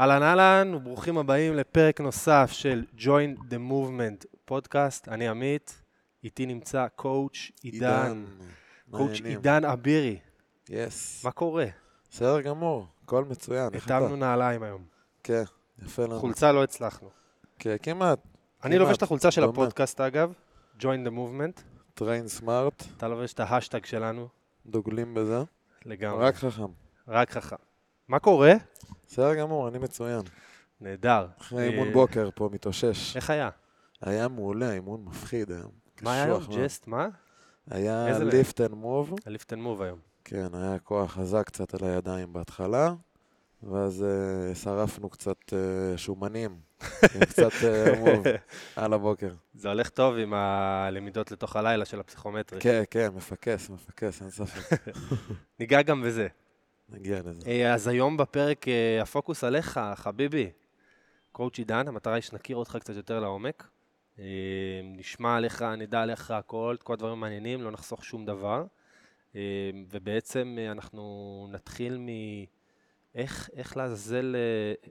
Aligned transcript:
אהלן 0.00 0.22
אהלן, 0.22 0.74
וברוכים 0.74 1.18
הבאים 1.18 1.54
לפרק 1.54 2.00
נוסף 2.00 2.50
של 2.52 2.84
Join 2.98 3.40
the 3.50 3.70
Movement 3.70 4.26
פודקאסט. 4.44 5.08
אני 5.08 5.28
עמית, 5.28 5.82
איתי 6.24 6.46
נמצא 6.46 6.86
coach 6.96 7.50
עידן. 7.62 8.24
Coach. 8.90 9.20
עידן 9.24 9.64
אבירי. 9.64 10.18
Yes. 10.68 11.24
מה 11.24 11.30
קורה? 11.30 11.66
בסדר 12.10 12.40
גמור, 12.40 12.86
הכל 13.04 13.24
מצוין. 13.24 13.74
התאמנו 13.74 14.16
נעליים 14.16 14.62
היום. 14.62 14.84
כן, 15.22 15.42
יפה 15.82 16.02
לנו. 16.02 16.20
חולצה 16.20 16.52
לא 16.52 16.64
הצלחנו. 16.64 17.10
כן, 17.58 17.76
כמעט. 17.82 18.18
אני. 18.64 18.78
לובש 18.78 18.96
את 18.96 19.02
החולצה 19.02 19.30
של 19.30 19.40
דומה. 19.40 19.52
הפודקאסט 19.52 20.00
אגב, 20.00 20.32
Join 20.78 21.06
the 21.06 21.10
Movement. 21.10 21.60
Train 21.94 22.28
smart, 22.28 22.84
אתה 22.96 23.08
לובש 23.08 23.32
את 23.32 23.40
ההאשטאג 23.40 23.84
שלנו 23.84 24.28
דוגלים 24.66 25.14
בזה. 25.14 25.42
לגמרי. 25.84 26.24
רק 26.24 26.34
חכם. 26.34 26.66
רק 27.08 27.30
חכם. 27.30 27.56
מה 28.08 28.18
קורה? 28.18 28.52
בסדר 29.10 29.34
גמור, 29.34 29.68
אני 29.68 29.78
מצוין. 29.78 30.20
נהדר. 30.80 31.26
אחרי 31.40 31.68
אימון 31.68 31.88
אה, 31.88 31.92
בוקר 31.92 32.28
פה, 32.34 32.48
מתאושש. 32.52 33.16
איך 33.16 33.30
היה? 33.30 33.50
היה 34.00 34.28
מעולה, 34.28 34.72
אימון 34.72 35.04
מפחיד 35.04 35.50
היום. 35.50 35.70
מה 36.02 36.14
היה 36.14 36.24
היום? 36.24 36.42
Just, 36.56 36.86
מה? 36.86 37.08
היה? 37.70 38.18
Lift 38.18 38.60
and 38.60 38.70
Move. 38.70 39.14
ה 39.26 39.31
Lift 39.31 39.52
and 39.52 39.62
Move 39.62 39.82
היום. 39.82 39.98
כן, 40.24 40.46
היה 40.54 40.78
כוח 40.78 41.12
חזק 41.12 41.46
קצת 41.46 41.74
על 41.74 41.88
הידיים 41.88 42.32
בהתחלה. 42.32 42.94
ואז 43.62 44.04
אה, 44.04 44.54
שרפנו 44.54 45.10
קצת 45.10 45.52
אה, 45.52 45.98
שומנים, 45.98 46.56
עם 47.14 47.24
קצת 47.30 47.52
move 47.98 48.24
על 48.76 48.92
הבוקר. 48.92 49.34
זה 49.54 49.68
הולך 49.68 49.88
טוב 49.88 50.16
עם 50.16 50.34
הלמידות 50.34 51.30
לתוך 51.30 51.56
הלילה 51.56 51.84
של 51.84 52.00
הפסיכומטרי. 52.00 52.60
כן, 52.60 52.82
כן, 52.90 53.08
מפקס, 53.14 53.70
מפקס, 53.70 54.22
אין 54.22 54.30
ספק. 54.30 54.80
ניגע 55.60 55.82
גם 55.82 56.02
בזה. 56.02 56.28
נגיע 56.92 57.20
לזה. 57.24 57.42
אה, 57.46 57.74
אז 57.74 57.88
היום 57.88 58.16
בפרק 58.16 58.68
אה, 58.68 59.02
הפוקוס 59.02 59.44
עליך, 59.44 59.80
חביבי. 59.94 60.50
קואוצ' 61.32 61.58
עידן, 61.58 61.88
המטרה 61.88 62.14
היא 62.14 62.22
שנכיר 62.22 62.56
אותך 62.56 62.78
קצת 62.80 62.96
יותר 62.96 63.20
לעומק. 63.20 63.68
אה, 64.18 64.24
נשמע 64.84 65.36
עליך, 65.36 65.62
נדע 65.62 66.02
עליך 66.02 66.30
הכל, 66.30 66.74
את 66.78 66.82
כל 66.82 66.92
הדברים 66.92 67.12
המעניינים, 67.12 67.62
לא 67.62 67.70
נחסוך 67.70 68.04
שום 68.04 68.24
דבר. 68.24 68.64
ובעצם 69.90 70.56
אנחנו 70.70 71.48
נתחיל 71.52 71.98
מ... 71.98 72.08
איך, 73.14 73.50
איך 73.56 73.76
לעזאזל, 73.76 74.36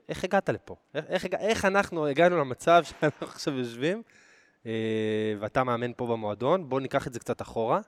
איך 0.08 0.24
הגעת 0.24 0.48
לפה? 0.48 0.76
איך, 0.94 1.04
איך, 1.08 1.26
איך 1.38 1.64
אנחנו 1.64 2.06
הגענו 2.06 2.38
למצב 2.38 2.82
שאנחנו 2.84 3.26
עכשיו 3.26 3.58
יושבים, 3.58 4.02
ואתה 5.40 5.64
מאמן 5.64 5.92
פה 5.96 6.06
במועדון? 6.06 6.68
בואו 6.68 6.80
ניקח 6.80 7.06
את 7.06 7.12
זה 7.12 7.20
קצת 7.20 7.42
אחורה. 7.42 7.80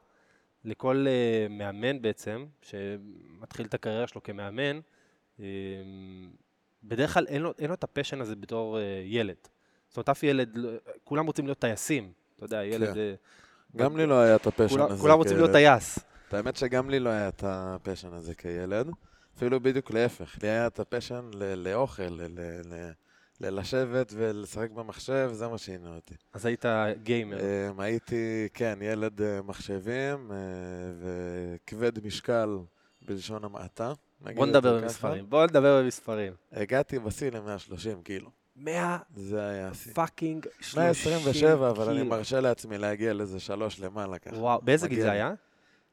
לכל 0.64 1.06
אה, 1.08 1.46
מאמן 1.50 2.02
בעצם, 2.02 2.46
שמתחיל 2.62 3.66
את 3.66 3.74
הקריירה 3.74 4.06
שלו 4.06 4.22
כמאמן, 4.22 4.80
אה, 5.40 5.44
בדרך 6.84 7.14
כלל 7.14 7.26
אין 7.26 7.42
לו, 7.42 7.52
אין 7.58 7.68
לו 7.68 7.74
את 7.74 7.84
ה 7.84 7.89
passion 7.89 8.20
הזה 8.20 8.36
בתור 8.36 8.78
אה, 8.78 9.02
ילד. 9.04 9.36
זאת 9.88 9.96
אומרת, 9.96 10.08
אף 10.08 10.22
ילד, 10.22 10.56
לא- 10.56 10.70
כולם 11.04 11.26
רוצים 11.26 11.44
להיות 11.46 11.58
טייסים. 11.58 12.12
אתה 12.36 12.44
יודע, 12.44 12.64
ילד... 12.64 12.94
כן. 12.94 13.14
גם 13.76 13.96
לי 13.96 14.06
לא 14.06 14.20
היה 14.20 14.36
את 14.36 14.46
ה 14.46 14.49
passion 14.49 14.68
כולם, 14.68 14.90
הזה. 14.90 15.00
כולם 15.02 15.18
רוצים 15.18 15.36
להיות 15.36 15.50
כילד. 15.50 15.68
טייס. 15.70 15.98
את 16.28 16.34
האמת 16.34 16.56
שגם 16.56 16.90
לי 16.90 17.00
לא 17.00 17.10
היה 17.10 17.28
את 17.28 17.44
ה 17.46 17.54
passion 17.55 18.12
הזה 18.12 18.34
כילד. 18.34 18.90
אפילו 19.36 19.60
בדיוק 19.60 19.90
להפך. 19.90 20.38
לי 20.42 20.48
היה 20.48 20.66
את 20.66 20.80
ה 20.80 20.86
passion 20.87 21.30
לאוכל, 21.56 22.02
ל- 22.02 22.22
ל- 22.74 22.90
ללשבת 23.42 24.12
ולשחק 24.16 24.70
במחשב, 24.70 25.30
זה 25.32 25.48
מה 25.48 25.58
שעניין 25.58 25.94
אותי. 25.94 26.14
אז 26.32 26.46
היית 26.46 26.64
גיימר. 27.02 27.38
אמ, 27.40 27.80
הייתי, 27.80 28.48
כן, 28.54 28.78
ילד 28.82 29.22
אה, 29.22 29.42
מחשבים 29.42 30.32
אה, 30.32 30.36
וכבד 31.00 32.06
משקל 32.06 32.58
בלשון 33.02 33.44
המעטה. 33.44 33.92
בוא 34.34 34.46
נדבר. 34.46 34.80
במספרים. 34.80 35.30
בוא 35.30 35.44
נדבר 35.46 35.82
במספרים. 35.82 36.32
הגעתי 36.52 36.98
בשיא 36.98 37.30
ל-130 37.30 38.02
קילו. 38.04 38.30
100 38.56 38.98
זה 39.16 39.46
היה 39.48 39.68
השיא. 39.68 39.92
fucking 39.94 40.46
30 40.60 40.82
127, 40.82 41.70
אבל 41.70 41.88
אני 41.88 41.96
קילו. 41.98 42.10
מרשה 42.10 42.40
לעצמי 42.40 42.78
להגיע 42.78 43.12
לאיזה 43.12 43.40
שלוש 43.40 43.80
למעלה 43.80 44.18
ככה. 44.18 44.36
וואו, 44.36 44.60
באיזה 44.62 44.88
גיל 44.88 45.00
זה. 45.00 45.10
היה? 45.10 45.34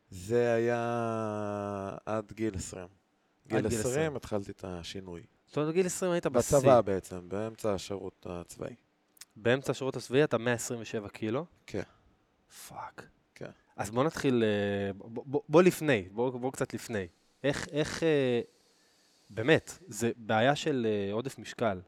זה 0.09 0.53
היה 0.53 1.97
עד 2.05 2.31
גיל 2.31 2.55
20. 2.55 2.87
גיל 3.47 3.59
גיל 3.59 3.67
20 3.67 3.81
20. 3.81 4.15
התחלתי 4.15 4.51
את 4.51 4.65
השינוי. 4.67 5.21
זאת 5.49 5.57
אומרת, 5.57 5.69
בגיל 5.69 5.85
20 5.85 6.11
היית 6.11 6.27
בשיא. 6.27 6.57
בצבא 6.57 6.81
בעצם, 6.81 7.29
באמצע 7.29 7.73
השירות 7.73 8.27
הצבאי. 8.29 8.75
באמצע 9.35 9.71
השירות 9.71 9.95
הצבאי 9.95 10.23
אתה 10.23 10.37
127 10.37 11.09
קילו? 11.09 11.45
כן. 11.65 11.81
fuck. 12.67 13.07
כן. 13.35 13.49
אז 13.75 13.89
בוא 13.91 14.03
נתחיל, 14.03 14.43
אה, 14.43 14.93
בוא, 14.93 15.23
בוא, 15.25 15.41
בוא 15.49 15.61
לפני, 15.61 16.07
בוא, 16.11 16.29
בוא 16.29 16.51
קצת 16.51 16.73
לפני. 16.73 17.07
איך, 17.43 17.67
איך, 17.71 18.03
אה, 18.03 18.41
באמת, 19.29 19.77
זה 19.87 20.11
בעיה 20.17 20.55
של 20.55 20.87
אה, 20.89 21.13
עודף 21.13 21.39
משקל. 21.39 21.79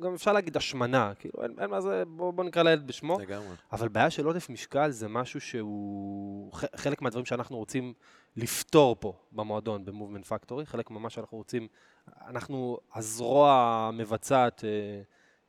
גם 0.00 0.14
אפשר 0.14 0.32
להגיד 0.32 0.56
השמנה, 0.56 1.12
כאילו, 1.18 1.42
אין, 1.42 1.54
אין 1.58 1.70
מה 1.70 1.80
זה, 1.80 2.02
בוא, 2.06 2.30
בוא 2.30 2.44
נקרא 2.44 2.62
לילד 2.62 2.86
בשמו. 2.86 3.18
לגמרי. 3.20 3.54
אבל 3.72 3.88
בעיה 3.88 4.10
של 4.10 4.26
עודף 4.26 4.50
משקל 4.50 4.90
זה 4.90 5.08
משהו 5.08 5.40
שהוא 5.40 6.52
חלק 6.76 7.02
מהדברים 7.02 7.24
שאנחנו 7.24 7.56
רוצים 7.56 7.92
לפתור 8.36 8.96
פה 9.00 9.12
במועדון, 9.32 9.84
במובמנט 9.84 10.24
פקטורי, 10.24 10.66
חלק 10.66 10.90
ממה 10.90 11.10
שאנחנו 11.10 11.38
רוצים, 11.38 11.68
אנחנו 12.26 12.78
הזרוע 12.94 13.52
המבצעת, 13.52 14.64
אה, 14.64 14.70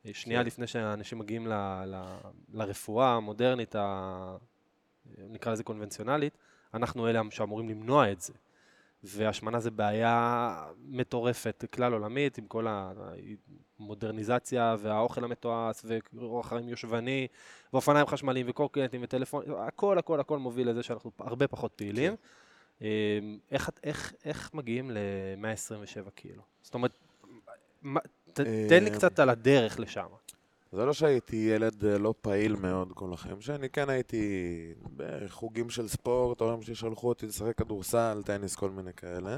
אה, 0.05 0.13
שנייה 0.13 0.41
כן. 0.41 0.47
לפני 0.47 0.67
שאנשים 0.67 1.19
מגיעים 1.19 1.47
ל, 1.47 1.53
ל, 1.85 2.03
לרפואה 2.53 3.07
המודרנית, 3.13 3.75
ה, 3.75 4.37
נקרא 5.17 5.51
לזה 5.51 5.63
קונבנציונלית, 5.63 6.37
אנחנו 6.73 7.07
אלה 7.07 7.21
שאמורים 7.29 7.69
למנוע 7.69 8.11
את 8.11 8.21
זה. 8.21 8.33
והשמנה 9.03 9.59
זה 9.59 9.71
בעיה 9.71 10.55
מטורפת, 10.77 11.65
כלל 11.73 11.93
עולמית, 11.93 12.37
עם 12.37 12.47
כל 12.47 12.67
המודרניזציה 13.79 14.75
והאוכל 14.79 15.23
המתועש 15.23 15.85
ואורח 16.13 16.49
חיים 16.49 16.69
יושבני 16.69 17.27
ואופניים 17.73 18.05
חשמליים 18.05 18.45
וקורקינטים 18.49 19.01
וטלפון, 19.03 19.43
הכל 19.57 19.97
הכל 19.97 20.19
הכל 20.19 20.39
מוביל 20.39 20.69
לזה 20.69 20.83
שאנחנו 20.83 21.11
הרבה 21.19 21.47
פחות 21.47 21.71
פעילים. 21.75 22.11
אמ, 22.11 22.17
איך, 23.51 23.69
את- 23.69 23.79
איך, 23.83 24.13
איך 24.25 24.53
מגיעים 24.53 24.91
ל-127 24.91 26.09
קילו? 26.15 26.41
זאת 26.61 26.73
אומרת, 26.73 26.91
מה, 27.81 27.99
ת, 28.33 28.39
תן 28.69 28.83
לי 28.83 28.89
אמ, 28.89 28.95
קצת 28.95 29.19
על 29.19 29.29
הדרך 29.29 29.79
לשם. 29.79 30.05
זה 30.71 30.85
לא 30.85 30.93
שהייתי 30.93 31.35
ילד 31.35 31.85
אה, 31.85 31.97
לא 31.97 32.13
פעיל 32.21 32.55
מאוד 32.55 32.91
כל 32.93 33.13
החיים, 33.13 33.41
שאני 33.41 33.69
כן 33.69 33.89
הייתי 33.89 34.23
בחוגים 34.95 35.69
של 35.69 35.87
ספורט, 35.87 36.41
ההורים 36.41 36.61
שלי 36.61 36.75
שלחו 36.75 37.09
אותי 37.09 37.25
לשחק 37.27 37.57
כדורסל, 37.57 38.21
טניס, 38.25 38.55
כל 38.55 38.69
מיני 38.69 38.93
כאלה. 38.93 39.37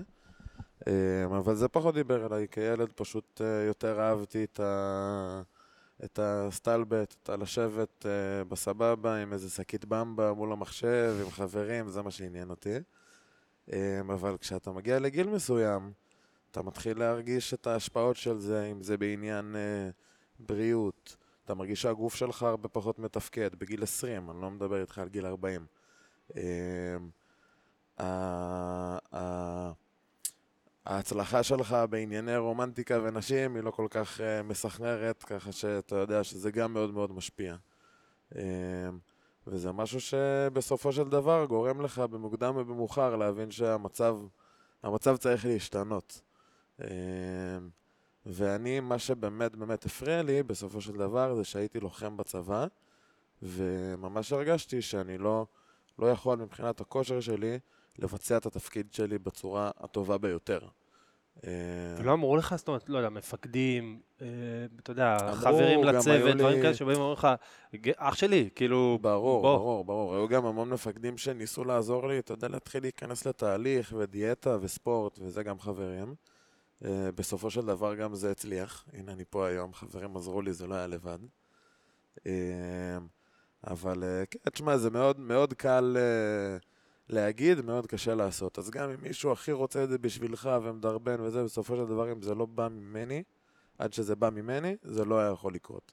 אה, 0.88 0.94
אבל 1.26 1.56
זה 1.56 1.68
פחות 1.68 1.96
דיבר 1.96 2.26
אליי, 2.26 2.48
כילד 2.52 2.92
פשוט 2.96 3.42
אה, 3.42 3.64
יותר 3.68 4.00
אהבתי 4.02 4.44
את, 4.44 4.60
ה... 4.60 5.42
את 6.06 6.20
הסטלבט, 6.22 7.16
את 7.24 7.30
הלשבת 7.30 8.06
אה, 8.06 8.44
בסבבה 8.44 9.16
עם 9.22 9.34
איזה 9.34 9.50
שקית 9.50 9.86
במבה 9.86 10.34
מול 10.34 10.52
המחשב, 10.52 11.16
עם 11.26 11.32
חברים, 11.32 11.88
זה 11.90 12.02
מה 12.02 12.12
שעניין 12.12 12.50
אותי. 12.50 12.76
אה, 13.74 14.00
אבל 14.02 14.38
כשאתה 14.38 14.72
מגיע 14.72 15.00
לגיל 15.00 15.30
מסוים, 15.30 15.92
אתה 16.52 16.62
מתחיל 16.62 17.00
להרגיש 17.00 17.54
את 17.54 17.68
ההשפעות 17.68 18.16
של 18.16 18.40
זה, 18.40 18.66
אם 18.72 18.84
זה 18.84 18.98
בעניין 18.98 19.56
אה, 19.56 19.90
בריאות. 20.40 21.16
אתה 21.46 21.54
מרגיש 21.54 21.82
שהגוף 21.82 22.16
שלך 22.16 22.44
הרבה 22.44 22.68
פחות 22.70 23.00
מתפקד, 23.00 23.56
בגיל 23.56 23.84
20, 23.84 24.30
אני 24.30 24.42
לא 24.42 24.52
מדבר 24.52 24.82
איתך 24.82 24.98
על 24.98 25.10
גיל 25.10 25.26
40. 25.26 25.66
אה, 26.38 26.42
ה- 28.00 28.98
ה- 29.16 29.72
ההצלחה 30.86 31.44
שלך 31.44 31.78
בענייני 31.90 32.38
רומנטיקה 32.38 33.00
ונשים 33.04 33.56
היא 33.56 33.64
לא 33.64 33.72
כל 33.72 33.88
כך 33.90 34.22
אה, 34.22 34.44
מסחררת, 34.44 35.24
ככה 35.24 35.52
שאתה 35.52 35.96
יודע 35.96 36.24
שזה 36.24 36.52
גם 36.52 36.74
מאוד 36.74 36.94
מאוד 36.94 37.12
משפיע. 37.12 37.56
וזה 39.48 39.72
משהו 39.72 40.02
שבסופו 40.02 40.92
של 40.92 41.04
דבר 41.10 41.46
גורם 41.46 41.82
לך 41.82 42.00
במוקדם 42.00 42.58
ובמאוחר 42.58 43.16
להבין 43.16 43.52
שהמצב 43.52 44.18
המצב 44.84 45.18
צריך 45.18 45.46
להשתנות. 45.46 46.22
אה, 46.82 46.88
ואני, 48.26 48.80
מה 48.80 49.00
שבאמת 49.00 49.56
באמת 49.56 49.86
הפריע 49.86 50.24
לי 50.24 50.44
בסופו 50.44 50.82
של 50.82 50.94
דבר 50.94 51.36
זה 51.36 51.44
שהייתי 51.44 51.80
לוחם 51.80 52.18
בצבא, 52.18 52.66
וממש 53.42 54.32
הרגשתי 54.32 54.82
שאני 54.82 55.18
לא, 55.18 55.46
לא 56.00 56.08
יכול 56.12 56.38
מבחינת 56.38 56.82
הכושר 56.82 57.20
שלי 57.20 57.60
לבצע 58.00 58.38
את 58.38 58.46
התפקיד 58.46 58.94
שלי 58.94 59.20
בצורה 59.20 59.72
הטובה 59.78 60.18
ביותר. 60.18 60.60
אה, 61.46 61.52
ולא 61.98 62.14
אמרו 62.14 62.38
לך, 62.38 62.56
זאת 62.58 62.68
אומרת, 62.68 62.90
לא 62.90 62.98
יודע, 62.98 63.10
מפקדים, 63.10 64.00
אה, 64.22 64.28
אתה 64.80 64.92
יודע, 64.92 65.18
חברים 65.34 65.84
לצוות, 65.84 66.38
דברים 66.38 66.62
כאלה 66.62 66.74
שבאים 66.74 66.98
ואומרים 66.98 67.14
לך, 67.18 67.28
"ג- 67.76 67.92
אח 67.98 68.16
שלי, 68.16 68.50
כאילו, 68.56 69.00
ברור, 69.02 69.42
בוא. 69.42 69.58
ברור, 69.58 69.86
ברור. 69.86 70.16
היו 70.16 70.28
גם 70.28 70.46
המון 70.46 70.70
מפקדים 70.70 71.18
שניסו 71.18 71.64
לעזור 71.64 72.08
לי, 72.08 72.20
אתה 72.20 72.34
יודע, 72.34 72.48
להתחיל 72.48 72.82
להיכנס 72.84 73.26
לתהליך 73.28 73.94
ודיאטה 73.98 74.58
וספורט, 74.62 75.20
וזה 75.22 75.44
גם 75.44 75.60
חברים. 75.60 76.16
אה, 76.86 77.10
בסופו 77.16 77.50
של 77.50 77.66
דבר 77.66 77.96
גם 77.96 78.16
זה 78.16 78.32
הצליח. 78.32 78.86
הנה, 78.94 79.12
אני 79.12 79.24
פה 79.30 79.48
היום, 79.48 79.74
חברים 79.74 80.18
עזרו 80.18 80.42
לי, 80.42 80.54
זה 80.54 80.68
לא 80.68 80.76
היה 80.76 80.88
לבד. 80.88 81.20
אבל 83.68 84.04
כן, 84.32 84.50
תשמע, 84.54 84.78
זה 84.78 84.90
מאוד 84.90 85.20
מאוד 85.20 85.54
קל 85.54 85.98
להגיד, 87.10 87.62
מאוד 87.62 87.88
קשה 87.88 88.16
לעשות. 88.16 88.60
אז 88.60 88.70
גם 88.70 88.90
אם 88.90 88.96
מישהו 89.02 89.32
הכי 89.32 89.52
רוצה 89.52 89.84
את 89.84 89.90
זה 89.90 89.98
בשבילך 89.98 90.50
ומדרבן 90.64 91.22
וזה, 91.22 91.44
בסופו 91.44 91.76
של 91.76 91.86
דבר, 91.86 92.12
אם 92.12 92.22
זה 92.22 92.36
לא 92.36 92.46
בא 92.46 92.68
ממני, 92.68 93.24
עד 93.78 93.94
שזה 93.94 94.16
בא 94.16 94.30
ממני, 94.30 94.76
זה 94.84 95.06
לא 95.06 95.20
היה 95.20 95.32
יכול 95.32 95.54
לקרות. 95.54 95.92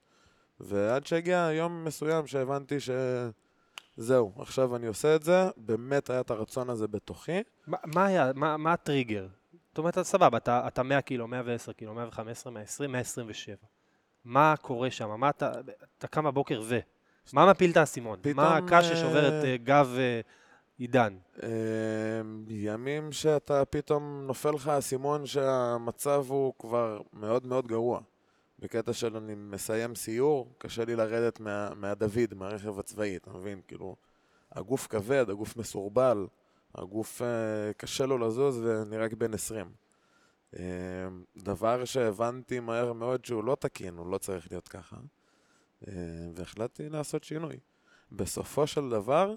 ועד 0.61 1.07
שהגיע 1.07 1.49
יום 1.53 1.85
מסוים 1.85 2.27
שהבנתי 2.27 2.77
שזהו, 3.97 4.33
עכשיו 4.39 4.77
אני 4.77 4.87
עושה 4.87 5.17
את 5.17 5.23
זה, 5.23 5.49
באמת 5.57 6.11
היה 6.11 6.21
את 6.21 6.31
הרצון 6.31 6.71
הזה 6.71 6.89
בתוכי. 6.89 7.43
מה, 7.67 7.77
מה 7.85 8.07
היה, 8.07 8.31
מה, 8.35 8.57
מה 8.57 8.73
הטריגר? 8.73 9.27
זאת 9.69 9.79
אומרת, 9.79 10.03
סבבה, 10.03 10.39
אתה, 10.39 10.67
אתה 10.67 10.83
100 10.83 11.03
קילו, 11.03 11.29
110 11.29 11.73
קילו, 11.73 11.95
115, 11.95 12.53
120, 12.53 12.93
127. 12.93 13.57
מה 14.25 14.55
קורה 14.61 14.91
שם? 14.91 15.21
מה 15.21 15.31
אתה, 15.31 15.53
אתה 15.99 16.07
קם 16.07 16.25
בבוקר 16.25 16.63
ו... 16.65 16.79
מה 17.33 17.51
מפיל 17.51 17.71
את 17.71 17.77
האסימון? 17.77 18.19
מה 18.35 18.57
הקש 18.57 18.85
ששובר 18.85 19.29
את 19.29 19.45
אה, 19.45 19.51
אה, 19.51 19.57
גב 19.57 19.95
אה, 19.99 20.21
עידן? 20.79 21.17
אמ, 21.43 22.45
ימים 22.49 23.13
שאתה 23.13 23.65
פתאום 23.65 24.23
נופל 24.27 24.51
לך 24.51 24.69
האסימון 24.69 25.27
שהמצב 25.27 26.25
הוא 26.29 26.55
כבר 26.59 27.01
מאוד 27.13 27.47
מאוד 27.47 27.67
גרוע. 27.67 28.01
בקטע 28.59 28.93
של 28.93 29.17
אני 29.17 29.35
מסיים 29.35 29.95
סיור, 29.95 30.53
קשה 30.59 30.85
לי 30.85 30.97
לרדת 30.97 31.41
מה, 31.41 31.75
מהדוד, 31.75 32.35
מהרכב 32.35 32.79
הצבאי, 32.79 33.17
אתה 33.17 33.31
מבין? 33.31 33.61
כאילו, 33.69 33.97
הגוף 34.53 34.87
כבד, 34.87 35.31
הגוף 35.31 35.57
מסורבל, 35.57 36.27
הגוף 36.75 37.23
אה, 37.23 37.73
קשה 37.77 38.07
לו 38.07 38.19
לזוז 38.19 38.61
ואני 38.65 38.99
רק 38.99 39.13
בן 39.13 39.35
20. 39.35 39.73
אה, 40.59 40.63
דבר 41.37 41.85
שהבנתי 41.85 42.61
מהר 42.61 42.93
מאוד 42.93 43.25
שהוא 43.25 43.45
לא 43.45 43.57
תקין, 43.61 43.97
הוא 43.99 44.07
לא 44.07 44.19
צריך 44.19 44.49
להיות 44.51 44.69
ככה. 44.69 44.97
אה, 45.89 45.93
והחלטתי 46.35 46.89
לעשות 46.89 47.25
שינוי. 47.25 47.57
בסופו 48.13 48.67
של 48.67 48.91
דבר, 48.91 49.35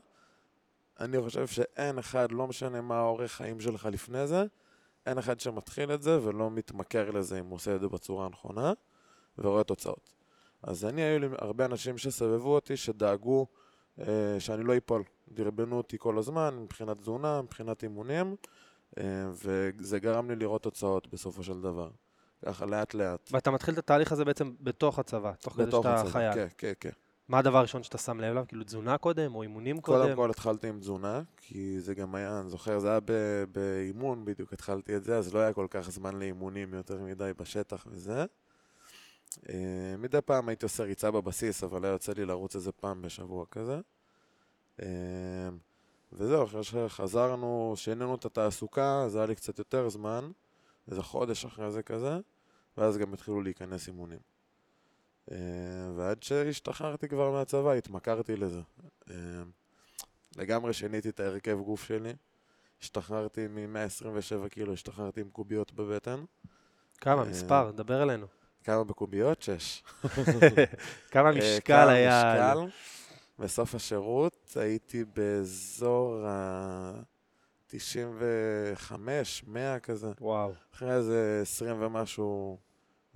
אני 0.99 1.21
חושב 1.21 1.47
שאין 1.47 1.97
אחד, 1.97 2.31
לא 2.31 2.47
משנה 2.47 2.81
מה 2.81 2.97
האורך 2.97 3.31
חיים 3.31 3.59
שלך 3.59 3.85
לפני 3.91 4.27
זה, 4.27 4.43
אין 5.05 5.17
אחד 5.17 5.39
שמתחיל 5.39 5.93
את 5.93 6.01
זה 6.01 6.23
ולא 6.23 6.51
מתמכר 6.51 7.11
לזה 7.11 7.39
אם 7.39 7.45
הוא 7.45 7.55
עושה 7.55 7.75
את 7.75 7.81
זה 7.81 7.87
בצורה 7.87 8.25
הנכונה 8.25 8.73
ורואה 9.37 9.63
תוצאות. 9.63 10.13
אז 10.63 10.85
אני, 10.85 11.01
היו 11.01 11.19
לי 11.19 11.27
הרבה 11.37 11.65
אנשים 11.65 11.97
שסבבו 11.97 12.55
אותי, 12.55 12.77
שדאגו 12.77 13.47
אה, 13.99 14.35
שאני 14.39 14.63
לא 14.63 14.77
אפול. 14.77 15.03
דרבנו 15.31 15.77
אותי 15.77 15.97
כל 15.99 16.17
הזמן 16.17 16.57
מבחינת 16.59 16.97
תזונה, 16.97 17.41
מבחינת 17.41 17.83
אימונים, 17.83 18.35
אה, 18.97 19.03
וזה 19.31 19.99
גרם 19.99 20.29
לי 20.29 20.35
לראות 20.35 20.63
תוצאות 20.63 21.07
בסופו 21.07 21.43
של 21.43 21.61
דבר. 21.61 21.89
ככה 22.45 22.65
לאט 22.65 22.93
לאט. 22.93 23.29
ואתה 23.31 23.51
מתחיל 23.51 23.73
את 23.73 23.79
התהליך 23.79 24.11
הזה 24.11 24.25
בעצם 24.25 24.51
בתוך 24.59 24.99
הצבא, 24.99 25.31
תוך 25.31 25.53
כדי 25.53 25.65
בתוך 25.65 25.85
שאתה 25.85 26.09
חייל. 26.09 26.33
כן, 26.33 26.47
כן, 26.57 26.73
כן. 26.79 26.89
מה 27.27 27.39
הדבר 27.39 27.57
הראשון 27.57 27.83
שאתה 27.83 27.97
שם 27.97 28.19
לב 28.19 28.31
אליו? 28.31 28.43
כאילו 28.47 28.63
תזונה 28.63 28.97
קודם, 28.97 29.35
או 29.35 29.41
אימונים 29.41 29.81
קודם? 29.81 30.03
קודם 30.03 30.15
כל 30.15 30.29
התחלתי 30.29 30.67
עם 30.67 30.79
תזונה, 30.79 31.21
כי 31.37 31.79
זה 31.79 31.95
גם 31.95 32.15
היה, 32.15 32.39
אני 32.39 32.49
זוכר, 32.49 32.79
זה 32.79 32.89
היה 32.89 32.99
ב- 33.05 33.43
באימון, 33.51 34.25
בדיוק 34.25 34.53
התחלתי 34.53 34.95
את 34.95 35.03
זה, 35.03 35.17
אז 35.17 35.33
לא 35.33 35.39
היה 35.39 35.53
כל 35.53 35.67
כך 35.69 35.91
זמן 35.91 36.15
לאימונים 36.19 36.73
יותר 36.73 37.01
מדי 37.01 37.31
בשטח 37.37 37.87
וזה. 37.89 38.25
אה, 39.49 39.95
מדי 39.97 40.21
פעם 40.25 40.49
הייתי 40.49 40.65
עושה 40.65 40.83
ריצה 40.83 41.11
בבסיס, 41.11 41.63
אבל 41.63 41.85
היה 41.85 41.91
יוצא 41.91 42.13
לי 42.13 42.25
לרוץ 42.25 42.55
איזה 42.55 42.71
פעם 42.71 43.01
בשבוע 43.01 43.45
כזה. 43.51 43.79
אה, 44.81 44.87
וזהו, 46.13 46.43
אחרי 46.43 46.63
שחזרנו, 46.63 47.73
שינינו 47.75 48.15
את 48.15 48.25
התעסוקה, 48.25 49.03
אז 49.03 49.15
היה 49.15 49.25
לי 49.25 49.35
קצת 49.35 49.59
יותר 49.59 49.89
זמן, 49.89 50.31
איזה 50.91 51.03
חודש 51.03 51.45
אחרי 51.45 51.71
זה 51.71 51.83
כזה, 51.83 52.19
ואז 52.77 52.97
גם 52.97 53.13
התחילו 53.13 53.41
להיכנס 53.41 53.87
אימונים. 53.87 54.19
אה, 55.31 55.37
ועד 55.95 56.23
שהשתחררתי 56.23 57.07
כבר 57.07 57.31
מהצבא, 57.31 57.71
התמכרתי 57.71 58.35
לזה. 58.35 58.61
אה, 59.09 59.15
לגמרי 60.37 60.73
שיניתי 60.73 61.09
את 61.09 61.19
ההרכב 61.19 61.59
גוף 61.59 61.83
שלי. 61.83 62.13
השתחררתי 62.81 63.47
מ-127 63.47 64.49
קילו, 64.49 64.73
השתחררתי 64.73 65.21
עם 65.21 65.29
קוביות 65.29 65.73
בבטן. 65.73 66.23
כמה? 67.01 67.21
אה, 67.21 67.29
מספר, 67.29 67.71
דבר 67.71 68.03
אלינו. 68.03 68.27
כמה 68.63 68.83
בקוביות? 68.83 69.41
שש. 69.41 69.83
כמה 71.11 71.31
משקל 71.31 71.59
כמה 71.65 71.89
היה... 71.89 72.33
משקל? 72.33 72.59
בסוף 73.39 73.75
השירות 73.75 74.53
הייתי 74.55 75.03
באזור 75.03 76.25
ה-95, 76.25 78.91
100 79.47 79.79
כזה. 79.79 80.11
וואו. 80.21 80.51
אחרי 80.75 80.93
איזה 80.93 81.39
20 81.41 81.81
ומשהו 81.81 82.57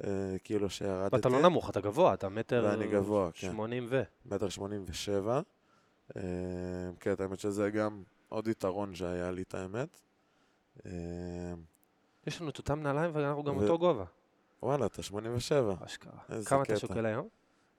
אה, 0.03 0.35
קילו 0.43 0.69
שירדתי. 0.69 1.15
ואתה 1.15 1.29
לא 1.29 1.41
נמוך, 1.41 1.69
אתה 1.69 1.81
גבוה, 1.81 2.13
אתה 2.13 2.29
מטר... 2.29 2.65
ואני 2.69 2.87
גבוה, 2.87 3.29
כן. 3.33 3.51
80 3.51 3.85
ו... 3.89 4.01
מטר 4.25 4.49
שמונים 4.49 4.83
ושבע. 4.87 5.41
אה, 6.17 6.21
כן, 6.99 7.13
האמת 7.19 7.39
שזה 7.39 7.69
גם 7.69 8.03
עוד 8.29 8.47
יתרון 8.47 8.95
שהיה 8.95 9.31
לי, 9.31 9.41
את 9.41 9.55
האמת. 9.55 10.01
אה, 10.85 10.91
יש 12.27 12.41
לנו 12.41 12.49
את 12.49 12.57
אותם 12.57 12.79
נעליים 12.81 13.11
ואנחנו 13.13 13.43
גם 13.43 13.57
ו- 13.57 13.61
אותו 13.61 13.77
גובה. 13.79 14.05
וואלה, 14.63 14.85
אתה 14.85 15.03
שמונים 15.03 15.35
ושבע. 15.35 15.75
אשכרה. 15.85 16.19
איזה 16.29 16.49
כמה 16.49 16.63
אתה 16.63 16.71
קטע. 16.71 16.79
שוקל 16.79 17.05
היום? 17.05 17.27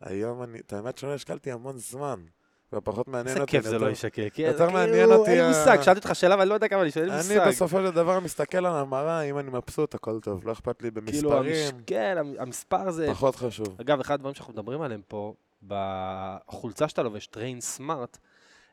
היום 0.00 0.42
אני, 0.42 0.58
את 0.58 0.72
האמת 0.72 0.98
שלא 0.98 1.14
השקלתי 1.14 1.52
המון 1.52 1.78
זמן. 1.78 2.24
ופחות 2.72 3.08
מעניין 3.08 3.28
איזה 3.28 3.40
אותי. 3.40 3.50
כיף 3.50 3.64
אני 3.66 3.70
זה 3.70 3.78
לא. 3.78 3.88
כי 4.32 4.42
יותר 4.42 4.58
כאילו, 4.58 4.72
מעניין 4.72 5.12
אותי 5.12 5.30
אין 5.30 5.48
מושג, 5.48 5.82
שאלתי 5.82 5.98
אותך 5.98 6.14
שאלה 6.14 6.36
ואני 6.38 6.48
לא 6.48 6.54
יודע 6.54 6.69
כמה 6.69 6.82
אני 6.82 6.90
שואל, 6.90 7.04
אין 7.04 7.14
לי 7.14 7.20
אני 7.20 7.38
מושג. 7.38 7.48
בסופו 7.48 7.80
של 7.80 7.90
דבר 7.90 8.20
מסתכל 8.20 8.58
על 8.58 8.66
המראה, 8.66 9.22
אם 9.22 9.38
אני 9.38 9.50
מבסוט, 9.50 9.94
הכל 9.94 10.20
טוב. 10.20 10.46
לא 10.46 10.52
אכפת 10.52 10.82
לי 10.82 10.90
כאילו, 10.90 11.30
במספרים, 11.30 11.82
כן, 11.86 12.16
המ- 12.19 12.34
המספר 12.38 12.90
זה... 12.90 13.06
פחות 13.10 13.36
חשוב. 13.36 13.76
אגב, 13.80 14.00
אחד 14.00 14.14
הדברים 14.14 14.34
שאנחנו 14.34 14.52
מדברים 14.52 14.80
עליהם 14.82 15.00
פה, 15.08 15.34
בחולצה 15.66 16.88
שאתה 16.88 17.02
לובש, 17.02 17.26
טריין 17.26 17.60
סמארט, 17.60 18.19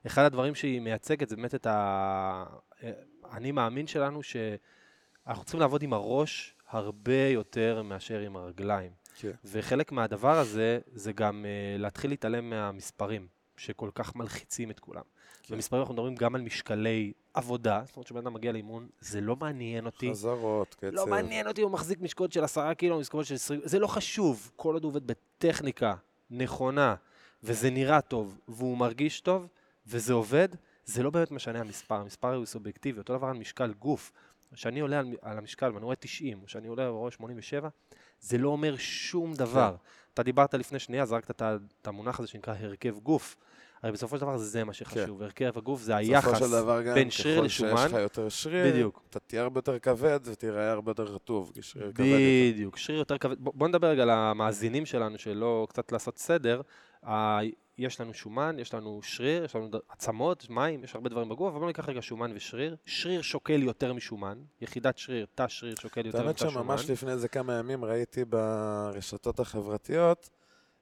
אחד 0.08 0.24
הדברים 0.24 0.56
שהיא 0.56 0.82
מייצגת 0.82 1.30
זה 1.30 1.36
באמת 1.36 1.56
את 1.56 1.68
ה... 1.68 2.46
אני 3.34 3.52
מאמין 3.52 3.88
שלנו 3.88 4.24
שאנחנו 4.24 5.44
צריכים 5.44 5.60
לעבוד 5.60 5.84
עם 5.84 5.94
הראש 5.94 6.56
הרבה 6.70 7.28
יותר 7.28 7.82
מאשר 7.84 8.20
עם 8.20 8.36
הרגליים. 8.36 8.92
כן. 9.16 9.32
וחלק 9.46 9.92
מהדבר 9.92 10.38
הזה 10.38 10.80
זה 10.94 11.12
גם 11.12 11.46
uh, 11.46 11.82
להתחיל 11.82 12.10
להתעלם 12.10 12.50
מהמספרים, 12.50 13.28
שכל 13.60 13.90
כך 13.96 14.16
מלחיצים 14.16 14.72
את 14.72 14.80
כולם. 14.80 15.02
כן. 15.44 15.56
במספרים 15.56 15.82
אנחנו 15.82 15.94
מדברים 15.94 16.16
גם 16.16 16.36
על 16.36 16.42
משקלי 16.42 17.14
עבודה, 17.34 17.82
זאת 17.86 17.96
אומרת 17.96 18.08
שבן 18.08 18.20
אדם 18.20 18.34
מגיע 18.34 18.52
לאימון, 18.52 18.88
זה 19.00 19.22
לא 19.22 19.36
מעניין 19.36 19.86
אותי. 19.86 20.12
חזרות, 20.12 20.76
קצב. 20.76 20.88
לא 20.88 21.08
מעניין 21.08 21.48
אותי, 21.48 21.62
הוא 21.62 21.72
מחזיק 21.72 22.02
משקות 22.02 22.32
של 22.32 22.44
עשרה 22.44 22.74
קילו, 22.74 23.00
משקות 23.00 23.26
של 23.26 23.36
עשרים, 23.36 23.62
זה 23.64 23.80
לא 23.80 23.88
חשוב. 23.88 24.52
כל 24.56 24.74
עוד 24.74 24.84
הוא 24.84 24.90
עובד 24.90 25.08
בטכניקה 25.08 25.96
נכונה, 26.32 26.96
וזה 27.44 27.70
נראה 27.70 28.02
טוב, 28.02 28.40
והוא 28.48 28.78
מרגיש 28.78 29.22
טוב, 29.22 29.48
וזה 29.88 30.14
עובד, 30.14 30.50
זה 30.86 31.04
לא 31.04 31.10
באמת 31.10 31.32
משנה 31.32 31.60
המספר, 31.60 31.96
המספר 31.96 32.36
הוא 32.36 32.46
סובייקטיבי, 32.46 33.00
אותו 33.00 33.18
דבר 33.18 33.28
על 33.28 33.38
משקל 33.38 33.74
גוף. 33.80 34.12
כשאני 34.54 34.80
עולה 34.80 35.00
על, 35.00 35.08
על 35.22 35.38
המשקל 35.38 35.72
ואני 35.74 35.86
רואה 35.86 35.96
90, 35.96 36.40
או 36.44 36.48
שאני 36.48 36.68
עולה 36.68 36.92
ורואה 36.92 37.12
87, 37.12 37.70
זה 38.20 38.38
לא 38.38 38.50
אומר 38.50 38.76
שום 38.78 39.34
דבר. 39.34 39.76
אתה 40.20 40.26
דיברת 40.26 40.54
לפני 40.54 40.80
שנייה, 40.80 41.06
זרקת 41.06 41.42
את 41.82 41.88
המונח 41.88 42.20
הזה 42.20 42.28
שנקרא 42.28 42.54
הרכב 42.60 43.00
גוף. 43.04 43.36
הרי 43.84 43.92
בסופו 43.92 44.16
של 44.16 44.22
דבר 44.22 44.38
זה 44.38 44.64
מה 44.64 44.74
שחשוב, 44.74 45.22
הרכב 45.22 45.58
הגוף 45.58 45.82
זה 45.82 45.96
היחס 45.96 46.42
בין 46.94 47.12
שריר 47.12 47.38
ככל 47.38 47.48
שיש 47.48 47.62
לשומן. 47.62 47.86
לך 47.86 47.94
יותר 47.94 48.30
שריר, 48.30 48.72
בדיוק. 48.72 49.04
אתה 49.10 49.20
תהיה 49.20 49.42
הרבה 49.42 49.58
יותר 49.58 49.80
כבד 49.80 50.20
ותיראה 50.24 50.72
הרבה 50.72 50.92
יותר 50.92 51.04
רטוב. 51.04 51.52
בדיוק, 51.94 52.78
שריר 52.78 53.00
יותר 53.00 53.18
כבד. 53.18 53.40
בוא, 53.40 53.54
בוא 53.56 53.68
נדבר 53.68 53.88
רגע 53.88 54.04
על 54.04 54.10
המאזינים 54.10 54.86
שלנו, 54.86 55.18
שלא 55.18 55.68
קצת 55.70 55.92
לעשות 55.92 56.18
סדר. 56.18 56.62
ה- 57.08 57.40
יש 57.78 58.02
לנו 58.02 58.14
שומן, 58.14 58.56
יש 58.60 58.74
לנו 58.74 59.00
שריר, 59.04 59.46
יש 59.46 59.56
לנו 59.56 59.68
עצמות, 59.90 60.50
מים, 60.50 60.84
יש 60.84 60.96
הרבה 60.96 61.10
דברים 61.10 61.30
בגוף, 61.30 61.52
אבל 61.52 61.60
בוא 61.60 61.68
ניקח 61.68 61.90
רגע 61.90 62.00
שומן 62.02 62.32
ושריר. 62.36 62.76
שריר 62.86 63.22
שוקל 63.22 63.64
יותר 63.64 63.94
משומן, 63.94 64.38
יחידת 64.62 64.98
שריר, 64.98 65.26
תא 65.36 65.48
שריר 65.48 65.76
שוקל 65.76 66.06
יותר 66.06 66.18
האמת 66.22 66.30
מתא 66.30 66.40
שומן. 66.50 66.54
שממש 66.78 66.90
לפני 66.90 67.12
איזה 67.12 67.28
כמה 67.28 67.54
ימים 67.54 67.86
ראיתי 67.86 68.26
ברשתות 68.26 69.40
החברתיות 69.40 70.30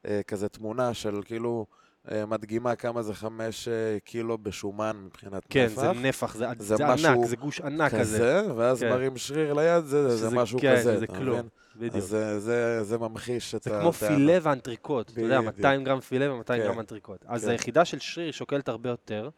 אה, 0.05 0.21
כזה 0.27 0.49
תמונה 0.49 0.93
של 0.93 1.21
כאילו 1.25 1.65
אה, 2.11 2.25
מדגימה 2.25 2.75
כמה 2.75 3.01
זה 3.01 3.13
חמש 3.13 3.67
אה, 3.67 3.97
קילו 4.03 4.37
בשומן 4.37 4.97
מבחינת 5.05 5.45
כן, 5.49 5.65
נפח. 5.65 5.81
זה 5.81 5.91
נפח, 5.93 6.35
זה, 6.35 6.45
זה 6.59 6.75
זה, 6.75 6.87
ענק, 6.87 7.25
זה 7.25 7.35
גוש 7.35 7.61
ענק 7.61 7.91
כזה. 7.91 7.99
כזה, 8.17 8.53
ואז 8.55 8.79
כן. 8.79 8.89
מרים 8.89 9.17
שריר 9.17 9.53
ליד, 9.53 9.85
זה, 9.85 10.09
זה, 10.09 10.27
שזה- 10.27 10.35
משהו 10.35 10.59
כן, 10.59 10.75
כזה, 10.77 10.99
זה 10.99 11.07
כלום? 11.07 11.47
בדיוק. 11.77 11.95
אז 11.95 12.03
זה, 12.03 12.39
זה, 12.39 12.83
זה 12.83 12.97
ממחיש 12.97 13.55
את 13.55 13.63
זה 13.63 13.69
כמו. 13.69 13.91
פילה 13.91 14.37
ואנטריקוט, 14.41 15.09
אתה 15.09 15.21
יודע, 15.21 15.39
בדיוק. 15.39 15.55
200 15.57 15.83
גרם 15.83 15.99
פילה 15.99 16.33
ו-200 16.33 16.43
כן. 16.43 16.57
גרם 16.57 16.79
אנטריקוט. 16.79 17.25
אז 17.27 17.43
כן. 17.43 17.51
היחידה 17.51 17.85
של 17.85 17.99
שריר 17.99 18.31
שוקלת 18.31 18.69
הרבה 18.69 18.89
יותר, 18.89 19.29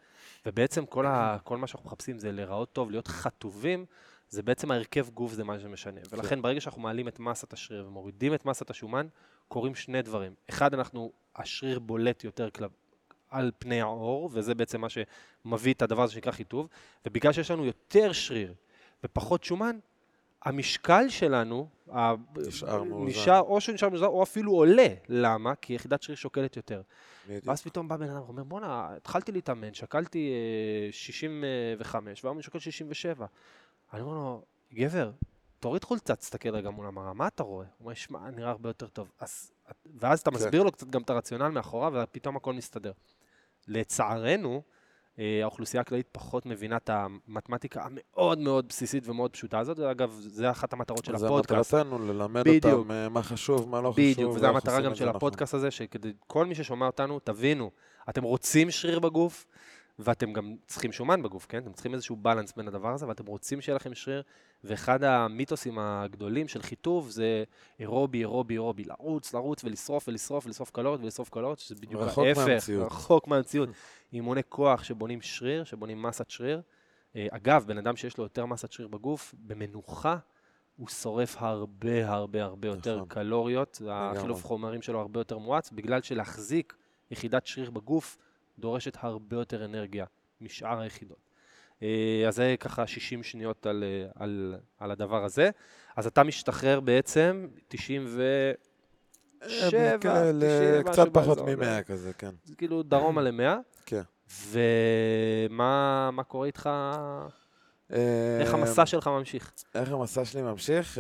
ובעצם 0.46 0.86
כל, 0.86 1.06
ה, 1.06 1.38
כל 1.44 1.58
מה 1.58 1.68
שאנחנו 1.68 1.88
מחפשים 1.90 2.20
זה 2.20 2.32
להיראות 2.32 2.74
טוב, 2.74 2.92
להיות 2.92 3.08
חטובים, 3.08 3.86
זה 4.30 4.44
בעצם 4.44 4.72
ההרכב 4.72 5.10
גוף 5.10 5.34
זה 5.34 5.44
מה 5.44 5.60
שמשנה. 5.60 6.02
כן. 6.02 6.18
ולכן 6.18 6.42
ברגע 6.42 6.62
שאנחנו 6.62 6.82
מעלים 6.82 7.08
את 7.08 7.20
מסת 7.20 7.54
השריר 7.54 7.88
ומורידים 7.88 8.34
את 8.34 8.46
מסת 8.46 8.70
השומן, 8.70 9.08
קורים 9.48 9.76
שני 9.76 10.02
דברים. 10.02 10.34
אחד, 10.50 10.74
אנחנו, 10.74 11.12
השריר 11.36 11.80
בולט 11.80 12.24
יותר 12.24 12.50
כל... 12.50 12.66
על 13.30 13.52
פני 13.60 13.82
העור, 13.82 14.30
וזה 14.34 14.56
בעצם 14.56 14.82
מה 14.82 14.88
שמביא 14.90 15.74
את 15.74 15.82
הדבר 15.82 16.04
הזה 16.04 16.14
שנקרא 16.14 16.32
חיטוב, 16.32 16.68
ובגלל 17.06 17.34
שיש 17.34 17.52
לנו 17.52 17.66
יותר 17.66 18.12
שריר 18.12 18.54
ופחות 19.04 19.44
שומן, 19.44 19.80
המשקל 20.44 21.10
שלנו, 21.10 21.68
נשאר 22.36 22.84
מאוזן. 22.84 23.10
נשאר, 23.10 23.40
או 23.40 23.62
שהוא 23.62 23.74
נשאר 23.74 23.90
מאוזן, 23.90 24.06
או 24.06 24.24
אפילו 24.24 24.52
עולה. 24.52 24.88
למה? 25.08 25.56
כי 25.56 25.74
יחידת 25.74 26.02
שריר 26.02 26.16
שוקלת 26.16 26.58
יותר. 26.58 26.82
בדיוק. 27.28 27.48
ואז 27.48 27.62
פתאום 27.62 27.88
בא 27.88 27.98
בן 27.98 28.10
אדם 28.10 28.22
ואומר, 28.22 28.44
בואנה, 28.44 28.90
התחלתי 28.96 29.32
להתאמן, 29.32 29.74
שקלתי 29.74 30.32
אה, 30.88 30.92
65, 30.92 32.24
והיום 32.24 32.38
אני 32.38 32.44
שוקל 32.44 32.60
67. 32.60 33.26
אני 33.94 34.02
אומר 34.02 34.14
לו, 34.14 34.44
גבר, 34.74 35.12
תוריד 35.60 35.84
חולצה, 35.84 36.16
תסתכל 36.16 36.50
רגע 36.50 36.70
מול 36.70 36.86
המראה, 36.86 37.14
מה 37.14 37.28
אתה 37.28 37.44
רואה? 37.44 37.66
הוא 37.78 37.86
אומר, 37.86 37.94
שמע, 37.94 38.30
נראה 38.30 38.50
הרבה 38.50 38.70
יותר 38.70 38.88
טוב. 38.88 39.12
אז, 39.20 39.52
ואז 40.00 40.20
אתה 40.20 40.32
כן. 40.32 40.38
מסביר 40.38 40.64
לו 40.64 40.72
קצת 40.72 40.88
גם 40.88 41.02
את 41.02 41.10
הרציונל 41.10 41.48
מאחוריו, 41.48 41.94
ופתאום 42.04 42.36
הכל 42.36 42.54
מסתדר. 42.54 42.92
לצערנו, 43.68 44.62
האוכלוסייה 45.42 45.82
הכללית 45.82 46.08
פחות 46.12 46.46
מבינה 46.46 46.78
את 46.78 46.90
המתמטיקה 46.90 47.84
המאוד 47.84 48.40
מאוד 48.40 48.68
בסיסית 48.68 49.08
ומאוד 49.08 49.32
פשוטה 49.32 49.60
הזאת, 49.60 49.80
ואגב, 49.80 50.18
זה 50.20 50.52
אחת 50.52 50.74
המטרות 50.74 51.06
של 51.06 51.18
זה 51.18 51.26
הפודקאסט. 51.26 51.74
מטרתנו, 51.74 52.00
ללמד 52.00 52.42
בדיוק. 52.42 52.66
אותם 52.66 52.92
אה, 52.92 53.10
מה 53.10 53.24
חשוב, 53.24 53.70
מה 53.70 53.82
לא 53.82 53.92
חשוב. 53.92 54.06
בדיוק, 54.12 54.36
וזו 54.36 54.48
המטרה 54.48 54.82
גם 54.82 54.96
של 54.96 55.00
זה 55.00 55.06
נכון. 55.06 55.18
הפודקאסט 55.18 55.54
הזה, 55.54 55.72
שכדי 55.72 56.14
כל 56.28 56.46
מי 56.46 56.56
ששומע 56.56 56.86
אותנו, 56.86 57.20
תבינו, 57.20 57.72
אתם 58.10 58.24
רוצים 58.24 58.72
שריר 58.72 59.00
בגוף, 59.00 59.46
ואתם 60.00 60.34
גם 60.34 60.56
צריכים 60.68 60.92
שומן 60.92 61.22
בגוף, 61.22 61.46
כן? 61.50 61.58
אתם 61.58 61.74
צריכים 61.74 61.94
איזשהו 61.94 62.16
בלנס 62.16 62.54
בין 62.58 62.68
הדבר 62.68 62.94
הזה, 62.94 63.08
ואתם 63.08 63.26
רוצים 63.26 63.62
שיהיה 63.62 63.76
לכם 63.76 63.94
שריר, 63.94 64.24
ואחד 64.64 65.04
המיתוסים 65.04 65.80
הגדולים 65.80 66.48
של 66.48 66.62
חיטוב 66.62 67.10
זה 67.10 67.44
אירובי, 67.80 68.20
אירובי, 68.20 68.54
אירובי, 68.54 68.84
לרוץ, 68.84 69.34
לרוץ 69.34 69.64
ולשרוף 69.64 70.08
ולשרוף 70.08 70.46
ולשרוף 70.46 70.70
קלוריות 70.70 71.02
ולשרוף 71.02 71.30
קלוריות, 71.30 71.60
שזה 71.60 71.76
בדיוק 71.76 72.02
רחוק 72.02 72.26
ההפך, 72.26 72.48
מהמציאות. 72.48 72.92
רחוק 72.92 73.28
מהמציאות. 73.28 73.70
אימוני 74.14 74.42
כוח 74.50 74.84
שבונים 74.84 75.22
שריר, 75.22 75.64
שבונים 75.64 76.02
מסת 76.02 76.30
שריר. 76.30 76.62
אה, 77.16 77.28
אגב, 77.32 77.64
בן 77.68 77.78
אדם 77.78 77.96
שיש 77.96 78.18
לו 78.18 78.24
יותר 78.24 78.46
מסת 78.46 78.72
שריר 78.72 78.88
בגוף, 78.88 79.36
במנוחה, 79.38 80.18
הוא 80.78 80.88
שורף 80.88 81.36
הרבה 81.40 82.10
הרבה 82.10 82.44
הרבה 82.44 82.68
יותר 82.68 82.96
נכון. 82.96 83.08
קלוריות. 83.08 83.82
החילוף 83.90 84.46
חומרים 84.46 84.82
שלו 84.82 85.00
הרבה 85.00 85.20
יותר 85.20 85.38
מואץ, 85.38 85.72
בגלל 85.72 86.02
שלהחזיק 86.02 86.76
יחידת 87.12 87.46
שריר 87.46 87.72
בגוף 87.72 88.18
דורשת 88.60 88.98
הרבה 89.00 89.38
יותר 89.38 89.66
אנרגיה 89.66 90.06
משאר 90.42 90.80
היחידות. 90.80 91.29
אה, 91.84 91.88
אז 92.28 92.36
זה 92.36 92.56
ככה 92.60 92.88
60 92.88 93.24
שניות 93.24 93.66
על, 93.66 93.84
אה, 93.84 94.24
על, 94.24 94.56
על 94.78 94.92
הדבר 94.92 95.24
הזה. 95.26 95.50
אז 95.96 96.08
אתה 96.08 96.24
משתחרר 96.24 96.80
בעצם 96.80 97.48
97, 97.68 98.58
אה, 99.42 99.98
90, 99.98 100.00
קצת 100.86 101.08
פחות 101.14 101.38
באזור 101.38 101.50
הזה. 101.50 101.56
מ-100 101.56 101.84
כזה, 101.84 102.14
כן. 102.14 102.32
זה 102.46 102.56
כאילו 102.56 102.84
דרומה 102.84 103.22
ל-100. 103.32 103.58
כן. 103.86 104.02
ומה 104.48 106.10
מה 106.14 106.24
קורה 106.24 106.48
איתך? 106.48 106.70
איך 108.40 108.54
המסע 108.54 108.86
שלך 108.86 109.08
ממשיך? 109.08 109.52
איך 109.76 109.92
המסע 109.92 110.26
שלי 110.26 110.42
ממשיך? 110.42 110.98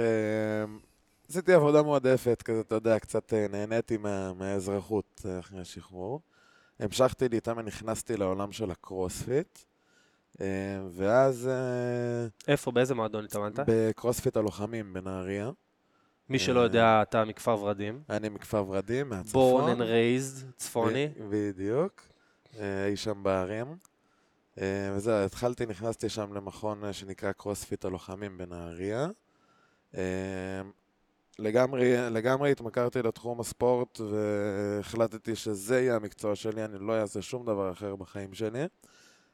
עשיתי 1.29 1.53
עבודה 1.53 1.81
מועדפת, 1.81 2.41
כזה, 2.41 2.62
אתה 2.62 2.75
יודע, 2.75 3.00
קצת 3.00 3.33
נהניתי 3.50 3.98
מה- 3.98 4.33
מהאזרחות 4.33 5.25
אחרי 5.39 5.62
השחרור. 5.62 6.21
המשכתי 6.79 7.29
להתאמן, 7.29 7.65
נכנסתי 7.65 8.17
לעולם 8.17 8.51
של 8.51 8.71
הקרוספיט, 8.71 9.59
ואז 10.91 11.48
אה, 11.48 12.27
איפה, 12.48 12.72
באיזה 12.72 12.96
מועדון 12.96 13.25
התאמנת? 13.25 13.60
בקרוספיט 13.67 14.38
הלוחמים 14.38 14.93
בנהריה. 14.93 15.51
מי 16.29 16.39
שלא 16.39 16.60
אה, 16.60 16.65
יודע, 16.65 17.01
אתה 17.01 17.25
מכפר 17.25 17.60
ורדים. 17.60 18.01
אני 18.10 18.29
מכפר 18.29 18.65
ורדים, 18.67 19.10
מהצפון. 19.10 19.72
born 19.72 19.77
and 19.77 19.81
raised, 19.81 20.46
צפוני. 20.55 21.08
בדיוק. 21.29 22.01
אה, 22.60 22.86
אי 22.86 22.96
שם 22.96 23.24
בערים. 23.24 23.75
אה, 24.62 24.91
וזהו, 24.96 25.25
התחלתי, 25.25 25.65
נכנסתי 25.65 26.10
שם 26.10 26.34
למכון 26.34 26.84
אה, 26.84 26.93
שנקרא 26.93 27.31
קרוספיט 27.31 27.86
הלוחמים 27.86 28.38
בנהריה. 28.38 29.08
אה, 29.98 30.62
לגמרי, 31.39 32.10
לגמרי 32.12 32.51
התמכרתי 32.51 33.01
לתחום 33.01 33.39
הספורט 33.39 34.00
והחלטתי 34.00 35.36
שזה 35.36 35.81
יהיה 35.81 35.96
המקצוע 35.96 36.36
שלי, 36.36 36.65
אני 36.65 36.79
לא 36.79 37.01
אעשה 37.01 37.22
שום 37.22 37.46
דבר 37.46 37.72
אחר 37.72 37.96
בחיים 37.96 38.34
שלי, 38.34 38.65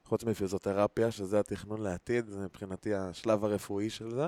חוץ 0.05 0.23
מפיזיותרפיה, 0.23 1.11
שזה 1.11 1.39
התכנון 1.39 1.81
לעתיד, 1.81 2.27
זה 2.27 2.39
מבחינתי 2.39 2.95
השלב 2.95 3.45
הרפואי 3.45 3.89
של 3.89 4.11
זה. 4.11 4.27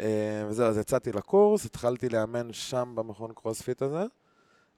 אה, 0.00 0.44
וזהו, 0.48 0.66
אז 0.66 0.78
יצאתי 0.78 1.12
לקורס, 1.12 1.64
התחלתי 1.64 2.08
לאמן 2.08 2.52
שם 2.52 2.92
במכון 2.94 3.32
קרוספיט 3.34 3.82
הזה. 3.82 4.04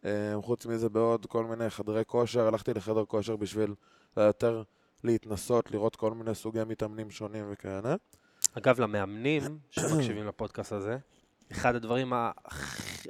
אה, 0.04 0.34
חוץ 0.42 0.66
מזה 0.66 0.88
בעוד 0.88 1.26
כל 1.26 1.44
מיני 1.44 1.70
חדרי 1.70 2.02
כושר, 2.06 2.46
הלכתי 2.46 2.74
לחדר 2.74 3.04
כושר 3.04 3.36
בשביל 3.36 3.74
יותר 4.16 4.62
להתנסות, 5.04 5.70
לראות 5.70 5.96
כל 5.96 6.12
מיני 6.12 6.34
סוגי 6.34 6.64
מתאמנים 6.66 7.10
שונים 7.10 7.44
וכאלה. 7.50 7.96
אגב, 8.58 8.80
למאמנים 8.80 9.58
שמקשיבים 9.70 10.26
לפודקאסט 10.26 10.72
הזה, 10.72 10.98
אחד 11.52 11.74
הדברים 11.74 12.12
ה- 12.12 12.30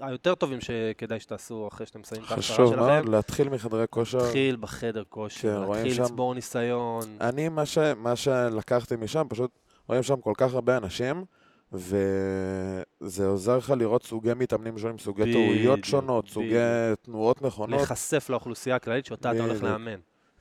היותר 0.01 0.35
טובים 0.35 0.61
שכדאי 0.61 1.21
שתעשו 1.21 1.69
אחרי 1.73 1.87
שאתם 1.87 2.01
מסיימים 2.01 2.27
את 2.27 2.31
ההכשרה 2.33 2.57
חשוב 2.57 2.71
שלכם, 2.73 2.81
מאוד 2.87 3.09
להתחיל 3.09 3.49
מחדרי 3.49 3.85
כושר. 3.91 4.19
להתחיל 4.19 4.57
בחדר 4.57 5.03
כושר, 5.09 5.63
כן, 5.65 5.71
להתחיל 5.73 5.95
שם- 5.95 6.03
לצבור 6.03 6.35
ניסיון. 6.35 7.17
אני, 7.21 7.49
מה, 7.49 7.67
ש... 7.67 7.79
מה 7.79 8.17
שלקחתי 8.17 8.97
משם, 8.97 9.27
פשוט 9.29 9.51
רואים 9.89 10.03
שם 10.03 10.21
כל 10.21 10.33
כך 10.37 10.55
הרבה 10.55 10.77
אנשים, 10.77 11.25
וזה 11.73 13.27
עוזר 13.27 13.57
לך 13.59 13.73
לראות 13.79 14.03
סוגי 14.03 14.35
מתאמנים 14.37 14.79
שונים, 14.79 14.99
סוגי 14.99 15.33
טעויות 15.33 15.85
שונות, 15.85 16.29
סוגי. 16.29 16.55
תנועות 17.03 17.43
נכונות. 17.43 17.79
להיחשף 17.81 18.27
לאוכלוסייה 18.31 18.77
הכללית 18.77 19.07
שאותה 19.07 19.33
אתה 19.33 19.43
הולך. 19.43 19.63
לאמן. 19.63 19.97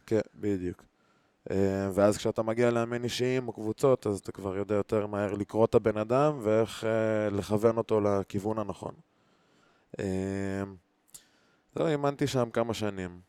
כן, 0.05 0.19
בדיוק. 0.35 0.83
אה, 1.51 1.89
ואז 1.93 2.17
כשאתה 2.17 2.43
מגיע 2.43 2.71
לאמן 2.71 3.03
אישיים 3.03 3.47
או 3.47 3.53
קבוצות, 3.53 4.07
אז 4.07 4.19
אתה 4.19 4.31
כבר 4.31 4.57
יודע 4.57 4.75
יותר 4.75 5.07
מהר 5.07 5.33
לקרוא 5.33 5.65
את 5.65 5.75
הבן 5.75 5.97
אדם 5.97 6.39
ואיך 6.41 6.83
אה, 6.83 7.29
לכוון 7.29 7.77
אותו 7.77 8.01
לכיוון 8.01 8.59
הנכון. 8.59 8.93
אה, 9.99 10.63
זהו, 11.75 11.87
אימנתי 11.87 12.27
שם 12.27 12.49
כמה 12.49 12.73
שנים, 12.73 13.19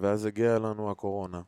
ואז 0.00 0.24
הגיעה 0.24 0.58
לנו 0.58 0.90
הקורונה. 0.90 1.40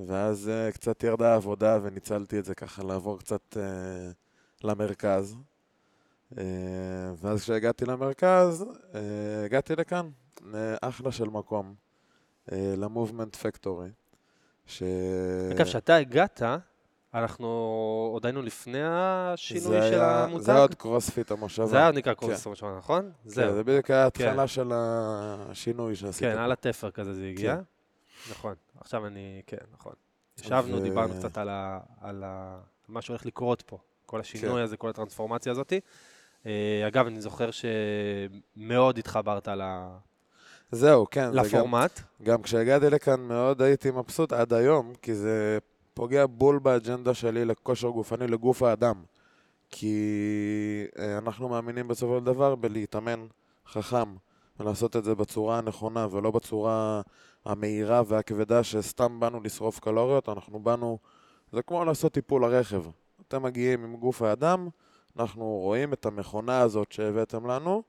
ואז 0.00 0.50
קצת 0.74 1.02
ירדה 1.02 1.32
העבודה 1.32 1.78
וניצלתי 1.82 2.38
את 2.38 2.44
זה 2.44 2.54
ככה 2.54 2.82
לעבור 2.82 3.18
קצת 3.18 3.56
למרכז. 4.64 5.36
ואז 7.16 7.40
כשהגעתי 7.40 7.84
למרכז, 7.84 8.64
הגעתי 9.44 9.76
לכאן, 9.76 10.10
אחלה 10.82 11.12
של 11.12 11.28
מקום. 11.28 11.74
למובמנט 12.52 13.36
פקטורי. 13.36 13.88
ש... 14.72 14.82
אגב, 15.52 15.64
כשאתה 15.66 15.96
הגעת, 15.96 16.42
אנחנו 17.14 17.46
עוד 18.12 18.26
היינו 18.26 18.42
לפני 18.42 18.78
השינוי 18.84 19.60
של 19.82 19.94
היה- 19.94 20.24
המותג. 20.24 20.44
זה 20.44 20.52
היה 20.52 20.60
עוד 20.60 20.74
קרוספיט 20.74 21.30
המושבה. 21.30 21.66
זה 21.66 21.76
היה 21.76 21.86
עוד 21.86 21.94
נקרא 21.94 22.14
כן. 22.14 22.20
קורס 22.20 22.46
ראשון, 22.46 22.76
נכון? 22.78 23.10
כן, 23.24 23.28
זהו. 23.30 23.52
זה 23.54 23.64
בדיוק 23.64 23.90
היה 23.90 24.10
כן. 24.10 24.24
ההתחלה 24.24 24.46
של 24.48 24.70
השינוי 24.74 25.96
שעשית. 25.96 26.22
כן, 26.28 26.38
על 26.38 26.52
התפר 26.52 26.90
כזה 26.90 27.14
זה 27.14 27.26
הגיע. 27.26 27.56
נכון. 28.30 28.54
עכשיו 28.80 29.06
אני, 29.06 29.42
כן, 29.46 29.56
נכון. 29.72 29.92
ישבנו, 30.38 30.76
ו- 30.76 30.82
דיברנו 30.82 31.14
קצת 31.18 31.38
על 31.38 31.48
ה- 31.48 31.78
על 32.00 32.22
ה- 32.26 32.58
מה 32.88 33.02
שהולך 33.02 33.26
לקרות 33.26 33.62
פה. 33.62 33.78
כל 34.06 34.20
השינוי 34.20 34.54
כן. 34.56 34.62
הזה, 34.64 34.76
כל 34.76 34.90
הטרנספורמציה 34.90 35.52
הזאת. 35.52 35.72
אה, 36.46 36.84
אגב, 36.86 37.06
אני 37.06 37.20
זוכר 37.20 37.48
שמאוד 38.56 38.98
התחברת 38.98 39.48
ל- 39.48 39.88
זהו, 40.72 41.06
כן. 41.10 41.32
זה 41.32 41.38
גם, 41.38 41.44
לפורמט. 41.44 42.00
גם 42.22 42.42
כשהגעתי 42.42 42.90
לכאן 42.90 43.20
מאוד 43.20 43.62
הייתי 43.62 43.90
מבסוט 43.90 44.32
עד 44.32 44.52
היום, 44.52 44.92
כי 45.02 45.14
זה 45.14 45.58
פוגע 45.94 46.26
בול 46.26 46.58
באג'נדה 46.58 47.14
שלי 47.14 47.44
לכושר 47.44 47.88
גופני 47.88 48.26
לגוף 48.26 48.62
האדם. 48.62 49.02
כי 49.70 49.96
אה, 50.98 51.18
אנחנו 51.18 51.48
מאמינים 51.48 51.88
בסופו 51.88 52.18
של 52.18 52.24
דבר 52.24 52.54
בלהתאמן 52.54 53.26
חכם, 53.66 54.14
ולעשות 54.60 54.96
את 54.96 55.04
זה 55.04 55.14
בצורה 55.14 55.58
הנכונה 55.58 56.06
ולא 56.10 56.30
בצורה 56.30 57.02
המהירה 57.44 58.02
והכבדה 58.06 58.62
שסתם 58.62 59.20
באנו 59.20 59.40
לשרוף 59.40 59.78
קלוריות, 59.78 60.28
אנחנו 60.28 60.60
באנו, 60.60 60.98
זה 61.52 61.62
כמו 61.62 61.84
לעשות 61.84 62.12
טיפול 62.12 62.42
לרכב. 62.42 62.82
אתם 63.28 63.42
מגיעים 63.42 63.84
עם 63.84 63.96
גוף 63.96 64.22
האדם, 64.22 64.68
אנחנו 65.18 65.44
רואים 65.44 65.92
את 65.92 66.06
המכונה 66.06 66.60
הזאת 66.60 66.92
שהבאתם 66.92 67.46
לנו, 67.46 67.82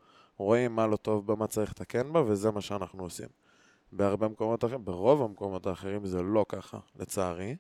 רואים 0.44 0.76
מה 0.76 0.88
לא 0.88 0.96
טוב 0.96 1.28
בה, 1.28 1.36
מה 1.36 1.48
צריך 1.48 1.72
לתקן 1.72 2.14
בה, 2.14 2.24
וזה 2.28 2.52
מה 2.52 2.62
שאנחנו 2.62 3.04
עושים. 3.04 3.28
בהרבה 3.92 4.28
מקומות 4.28 4.66
אחרים, 4.66 4.86
ברוב 4.86 5.22
המקומות 5.22 5.68
האחרים 5.68 6.06
זה 6.06 6.24
לא 6.24 6.46
ככה, 6.50 6.78
לצערי. 7.00 7.56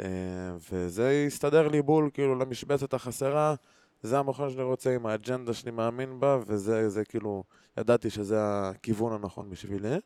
אה, 0.00 0.06
וזה 0.70 1.12
יסתדר 1.26 1.68
לי 1.68 1.82
בול, 1.82 2.10
כאילו, 2.14 2.34
למשבצת 2.34 2.94
החסרה, 2.94 3.54
זה 4.02 4.18
המכון 4.18 4.50
שאני 4.50 4.62
רוצה 4.62 4.94
עם 4.94 5.06
האג'נדה 5.06 5.54
שאני 5.54 5.70
מאמין 5.70 6.20
בה, 6.20 6.38
וזה 6.46 6.88
זה, 6.88 7.04
כאילו, 7.04 7.44
ידעתי 7.78 8.10
שזה 8.10 8.38
הכיוון 8.40 9.12
הנכון 9.12 9.50
בשבילי. 9.50 9.96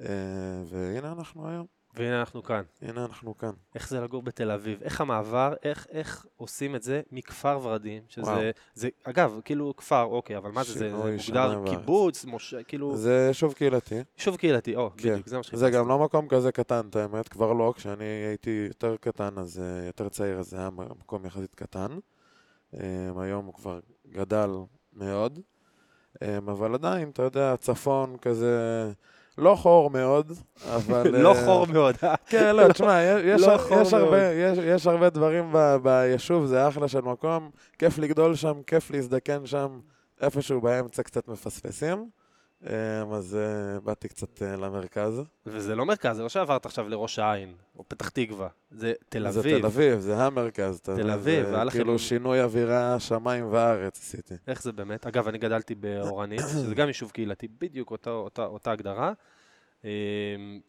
אה, 0.00 0.06
והנה 0.66 1.12
אנחנו 1.12 1.48
היום, 1.48 1.66
והנה 1.94 2.20
אנחנו 2.20 2.42
כאן. 2.42 2.62
הנה 2.82 3.04
אנחנו 3.04 3.38
כאן. 3.38 3.50
איך 3.74 3.88
זה 3.88 4.00
לגור 4.00 4.22
בתל 4.22 4.50
אביב? 4.50 4.82
איך 4.82 5.00
המעבר, 5.00 5.54
איך, 5.62 5.86
איך 5.90 6.26
עושים 6.36 6.76
את 6.76 6.82
זה 6.82 7.02
מכפר 7.12 7.58
ורדים, 7.62 8.02
שזה, 8.08 8.30
וואו. 8.30 8.40
זה, 8.74 8.88
אגב, 9.04 9.40
כאילו 9.44 9.76
כפר, 9.76 10.02
אוקיי, 10.02 10.36
אבל 10.36 10.50
מה 10.50 10.64
זה, 10.64 10.72
זה, 10.72 10.78
זה 10.78 10.96
מוגדר. 10.96 11.64
קיבוץ, 11.66 12.24
מוש, 12.24 12.54
כאילו, 12.68 12.96
זה 12.96 13.24
יישוב 13.28 13.52
קהילתי. 13.52 14.02
יישוב 14.16 14.36
קהילתי, 14.36 14.76
או, 14.76 14.90
כן. 14.96 15.10
בדיוק, 15.12 15.26
זה 15.26 15.36
מה 15.36 15.42
זה 15.52 15.70
גם 15.70 15.88
לא 15.88 15.98
מקום 15.98 16.28
כזה 16.28 16.52
קטן, 16.52 16.86
את 16.90 16.96
האמת, 16.96 17.28
כבר 17.28 17.52
לא, 17.52 17.72
כשאני 17.76 18.04
הייתי 18.04 18.64
יותר 18.68 18.96
קטן, 19.00 19.38
אז 19.38 19.60
אה, 19.60 19.86
יותר 19.86 20.08
צעיר, 20.08 20.38
אז 20.38 20.50
זה 20.50 20.58
היה 20.58 20.70
מקום 20.70 21.26
יחסית 21.26 21.54
קטן. 21.54 21.98
אה, 22.74 23.10
היום 23.16 23.46
הוא 23.46 23.54
כבר 23.54 23.80
גדל 24.12 24.50
מאוד, 24.92 25.40
אה, 26.22 26.38
אבל 26.38 26.74
עדיין, 26.74 27.10
אתה 27.10 27.22
יודע, 27.22 27.52
הצפון 27.52 28.16
כזה, 28.16 28.92
לא 29.38 29.54
חור 29.54 29.90
מאוד, 29.90 30.32
אבל... 30.66 31.22
לא 31.22 31.34
אה, 31.34 31.44
חור 31.44 31.66
מאוד. 31.66 31.96
אה? 32.04 32.14
כן, 32.26 32.56
לא, 32.56 32.72
תשמע, 32.72 33.02
יש, 33.02 33.42
לא 34.86 34.90
הרבה, 34.90 35.10
דברים 35.10 35.54
ביישוב, 35.82 36.46
זה 36.46 36.68
אחלה 36.68 36.88
של 36.88 37.00
מקום, 37.00 37.50
כיף 37.78 37.98
לגדול 37.98 38.34
שם, 38.34 38.62
כיף 38.66 38.90
להזדקן 38.90 39.46
שם, 39.46 39.80
איפשהו 40.20 40.60
באמצע 40.60 41.02
קצת 41.02 41.28
מפספסים. 41.28 42.21
אה, 42.66 43.02
אז 43.16 43.36
אה, 43.36 43.80
באתי 43.80 44.08
קצת 44.08 44.42
אה, 44.42 44.56
למרכז. 44.56 45.22
וזה 45.46 45.74
לא 45.74 45.86
מרכז, 45.86 46.16
זה 46.16 46.22
לא 46.22 46.28
שעברת 46.28 46.66
עכשיו 46.66 46.88
לראש 46.88 47.18
העין, 47.18 47.54
או 47.76 47.84
פתח 47.88 48.08
תקווה. 48.08 48.48
זה 48.70 48.92
תל 49.08 49.30
זה 49.30 49.40
אביב. 49.40 49.58
תל 49.60 49.66
אביב, 49.66 49.98
זה 49.98 50.16
המרכז. 50.24 50.80
תל 50.80 51.10
אביב, 51.10 51.46
זה 51.46 51.54
היה 51.54 51.64
לכם- 51.64 51.78
כאילו 51.78 51.98
שינוי 51.98 52.42
אווירה, 52.42 53.00
שמיים 53.00 53.46
וארץ 53.50 53.98
עשיתי. 53.98 54.34
איך 54.46 54.62
זה 54.62 54.72
באמת? 54.72 55.06
אגב, 55.06 55.28
אני 55.28 55.38
גדלתי 55.38 55.74
באורנית, 55.74 56.40
שזה 56.52 56.74
גם 56.74 56.86
יישוב 56.88 57.10
קהילתי, 57.10 57.48
בדיוק 57.58 57.90
אותה, 57.90 58.10
אותה, 58.10 58.44
אותה 58.44 58.72
הגדרה. 58.72 59.12
אמ, 59.84 59.88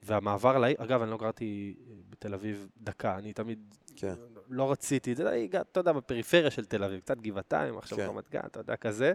והמעבר 0.04 0.58
לעיר, 0.58 0.76
אגב, 0.80 1.02
אני 1.02 1.12
לא 1.12 1.18
גרתי 1.18 1.76
בתל 2.10 2.34
אביב 2.34 2.68
דקה, 2.78 3.16
אני 3.18 3.34
תמיד 3.34 3.76
כן. 3.96 4.14
לא 4.50 4.72
רציתי 4.72 5.12
את 5.12 5.18
זה, 5.18 5.46
אתה 5.72 5.80
יודע, 5.80 5.92
בפריפריה 5.92 6.52
של 6.52 6.66
תל 6.66 6.84
אביב, 6.84 7.00
קצת 7.00 7.18
גבעתיים, 7.18 7.78
עכשיו 7.78 7.98
כן. 7.98 8.06
רמת 8.06 8.30
גן, 8.30 8.40
אתה 8.46 8.60
יודע, 8.60 8.76
כזה. 8.76 9.14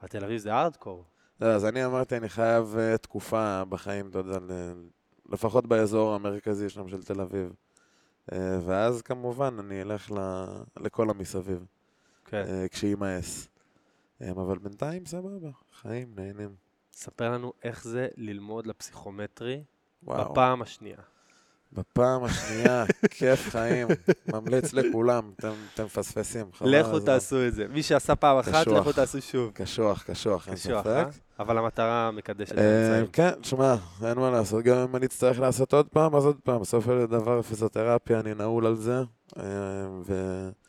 אבל 0.00 0.08
תל 0.08 0.24
אביב 0.24 0.38
זה 0.38 0.54
ארדקור. 0.54 1.04
לא, 1.40 1.46
אז 1.46 1.64
אני 1.64 1.84
אמרתי, 1.84 2.16
אני 2.16 2.28
חייב 2.28 2.76
אה, 2.78 2.98
תקופה 2.98 3.62
בחיים, 3.68 4.08
אתה 4.10 4.18
יודע, 4.18 4.38
לפחות 5.28 5.66
באזור 5.66 6.14
המרכזי 6.14 6.68
שם 6.68 6.88
של 6.88 7.02
תל 7.02 7.20
אביב. 7.20 7.52
אה, 8.32 8.58
ואז 8.66 9.02
כמובן 9.02 9.56
אני 9.58 9.82
אלך 9.82 10.10
ל- 10.12 10.46
לכל 10.84 11.10
המסביב, 11.10 11.64
כן. 12.24 12.44
אה, 12.48 12.68
כשימאס. 12.68 13.48
אבל 14.30 14.58
בינתיים 14.58 15.06
סבבה, 15.06 15.48
חיים, 15.80 16.12
נהנים. 16.16 16.54
ספר 16.92 17.30
לנו 17.32 17.52
איך 17.64 17.84
זה 17.84 18.08
ללמוד 18.16 18.66
לפסיכומטרי 18.66 19.64
וואו. 20.02 20.32
בפעם 20.32 20.62
השנייה. 20.62 20.96
בפעם 21.72 22.24
השנייה, 22.24 22.84
כיף 23.10 23.48
חיים, 23.50 23.88
ממליץ 24.32 24.72
לכולם, 24.72 25.30
אתם 25.36 25.52
אתם 25.74 25.84
מפספסים, 25.84 26.46
לכו. 26.60 27.00
תעשו 27.00 27.46
את 27.46 27.54
זה. 27.54 27.66
מי 27.68 27.82
שעשה 27.82 28.14
פעם 28.16 28.38
אחת. 28.38 28.66
לכו 28.66 28.92
תעשו 28.92 29.20
שוב. 29.22 29.50
קשוח, 29.54 30.02
קשוח, 30.02 30.48
אין 30.48 30.54
קשוח, 30.56 30.86
אה? 30.86 31.04
ספק. 31.10 31.18
אבל 31.38 31.58
המטרה 31.58 32.10
מקדשת 32.10 32.52
את 32.52 32.58
אה, 32.58 32.84
האמצעים. 32.86 33.06
כן, 33.12 33.42
שמע, 33.42 33.74
אין 34.04 34.18
מה 34.18 34.30
לעשות, 34.30 34.64
גם 34.64 34.76
אם 34.78 34.96
אני 34.96 35.06
אצטרך 35.06 35.40
לעשות 35.40 35.72
עוד 35.74 35.88
פעם, 35.88 36.16
אז 36.16 36.26
עוד 36.26 36.36
פעם. 36.44 36.60
בסופו 36.60 36.90
של 36.92 37.06
דבר 37.06 37.42
פיזיותרפיה, 37.42 38.20
אני 38.20 38.34
נעול 38.34 38.66
על 38.66 38.74
זה, 38.76 39.02
אה, 39.38 39.42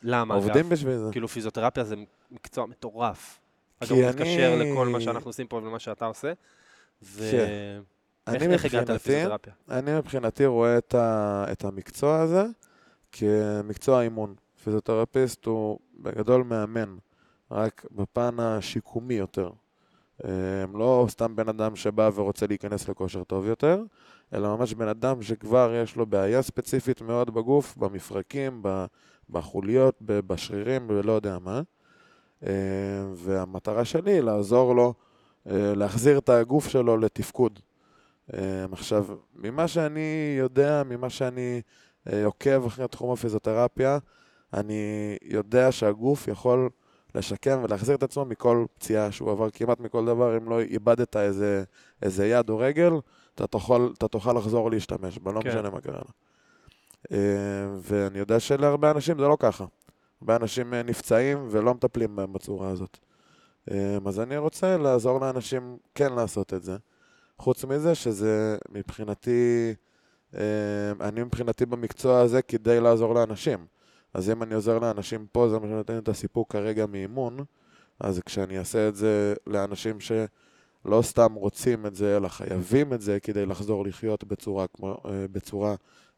למה, 0.02 0.34
אגב? 0.34 0.44
ועובדים 0.44 0.68
בשביל 0.68 0.96
זה. 0.96 1.08
כאילו 1.12 1.28
פיזיותרפיה 1.28 1.84
זה 1.84 1.94
מקצוע 2.30 2.66
מטורף. 2.66 3.38
כי 3.80 3.84
אגב, 3.86 3.92
הוא 3.92 4.00
אני- 4.02 4.08
מתקשר 4.10 4.56
לכל 4.58 4.88
מה 4.88 5.00
שאנחנו 5.00 5.28
עושים 5.28 5.46
פה 5.46 5.56
ולמה 5.56 5.78
שאתה 5.78 6.04
עושה. 6.06 6.32
ו... 7.02 7.24
אני 8.28 8.52
איך 8.54 8.64
הגעת 8.64 8.82
מבחינתי- 8.82 8.92
לפיזיותרפיה? 8.92 9.52
אני 9.70 9.98
מבחינתי 9.98 10.46
רואה 10.46 10.78
את, 10.78 10.94
ה, 10.94 11.44
את 11.52 11.64
המקצוע 11.64 12.20
הזה 12.20 12.44
כמקצוע 13.12 14.02
אימון. 14.02 14.34
פיזיותרפיסט 14.64 15.44
הוא 15.46 15.78
בגדול 16.00 16.42
מאמן, 16.42 16.96
רק 17.50 17.84
בפן 17.90 18.40
השיקומי 18.40 19.14
יותר. 19.14 19.50
אה, 20.24 20.30
לא 20.74 21.06
סתם 21.08 21.36
בן 21.36 21.48
אדם 21.48 21.76
שבא 21.76 22.10
ורוצה 22.14 22.46
להיכנס 22.46 22.88
לכושר 22.88 23.24
טוב 23.24 23.46
יותר, 23.46 23.82
אלא 24.34 24.56
ממש 24.56 24.74
בן 24.74 24.88
אדם 24.88 25.22
שכבר 25.22 25.72
יש 25.82 25.96
לו 25.96 26.06
בעיה 26.06 26.42
ספציפית 26.42 27.02
מאוד 27.02 27.34
בגוף, 27.34 27.76
במפרקים, 27.76 28.62
בחוליות, 29.30 29.94
בשרירים 30.00 30.86
ולא 30.90 31.12
יודע 31.12 31.38
מה. 31.38 31.60
אה, 32.46 32.50
והמטרה 33.14 33.84
שלי 33.84 34.10
היא 34.12 34.20
לעזור 34.20 34.74
לו 34.74 34.94
אה, 35.50 35.72
להחזיר 35.74 36.18
את 36.18 36.28
הגוף 36.28 36.68
שלו 36.68 36.96
לתפקוד. 36.96 37.58
אה, 38.34 38.66
עכשיו, 38.72 39.06
ממה 39.34 39.68
שאני 39.68 40.36
יודע, 40.38 40.82
ממה 40.86 41.10
שאני 41.10 41.60
אה, 42.12 42.24
עוקב 42.24 42.66
אחרי 42.66 42.88
תחום 42.88 43.12
הפיזיותרפיה, 43.12 43.98
אני 44.54 45.16
יודע 45.22 45.72
שהגוף 45.72 46.28
יכול 46.28 46.68
לשקם 47.14 47.60
ולהחזיר 47.62 47.94
את 47.94 48.02
עצמו 48.02 48.24
מכל 48.24 48.64
פציעה 48.74 49.12
שהוא 49.12 49.30
עבר 49.30 49.50
כמעט 49.50 49.80
מכל 49.80 50.06
דבר. 50.06 50.36
אם 50.36 50.48
לא 50.48 50.60
איבדת 50.60 51.16
איזה, 51.16 51.64
איזה 52.02 52.26
יד 52.26 52.50
או 52.50 52.58
רגל, 52.58 52.92
אתה 53.34 53.46
תוכל, 53.46 53.90
אתה 53.98 54.08
תוכל 54.08 54.32
לחזור 54.32 54.70
להשתמש 54.70 55.18
בה, 55.18 55.32
לא 55.32 55.40
כן. 55.40 55.48
משנה 55.48 55.70
מה 55.70 55.80
קרה 55.80 55.98
לה. 55.98 56.10
אה, 57.12 57.18
ואני 57.80 58.18
יודע 58.18 58.40
שלהרבה 58.40 58.90
אנשים 58.90 59.18
זה 59.18 59.28
לא 59.28 59.36
ככה. 59.40 59.64
הרבה 60.20 60.36
אנשים 60.36 60.74
אה, 60.74 60.82
נפצעים 60.82 61.48
ולא 61.50 61.74
מטפלים 61.74 62.16
בהם 62.16 62.32
בצורה 62.32 62.68
הזאת. 62.68 62.98
אה, 63.70 63.98
אז 64.06 64.20
אני 64.20 64.36
רוצה 64.36 64.76
לעזור 64.76 65.20
לאנשים 65.20 65.76
כן 65.94 66.12
לעשות 66.12 66.54
את 66.54 66.62
זה. 66.62 66.76
חוץ 67.38 67.64
מזה 67.64 67.94
שזה 67.94 68.56
מבחינתי, 68.70 69.74
אה, 70.34 70.40
אני 71.00 71.22
מבחינתי 71.22 71.66
במקצוע 71.66 72.20
הזה 72.20 72.42
כדי 72.42 72.80
לעזור 72.80 73.14
לאנשים. 73.14 73.66
אז 74.14 74.30
אם 74.30 74.42
אני 74.42 74.54
עוזר 74.54 74.78
לאנשים 74.78 75.26
פה, 75.32 75.48
זה 75.48 75.58
מה 75.58 75.66
שנותן 75.66 75.92
לי 75.92 75.98
את 75.98 76.08
הסיפוק 76.08 76.52
כרגע 76.52 76.86
מאימון, 76.86 77.44
אז 78.00 78.20
כשאני 78.26 78.58
אעשה 78.58 78.88
את 78.88 78.96
זה 78.96 79.34
לאנשים 79.46 80.00
שלא 80.00 81.02
סתם 81.02 81.34
רוצים 81.34 81.86
את 81.86 81.94
זה, 81.94 82.16
אלא 82.16 82.28
חייבים 82.28 82.92
את 82.92 83.00
זה 83.00 83.20
כדי 83.20 83.46
לחזור 83.46 83.84
לחיות 83.84 84.24
בצורה, 84.24 84.66
כמו, 84.66 84.96
אה, 85.04 85.28
בצורה 85.32 85.74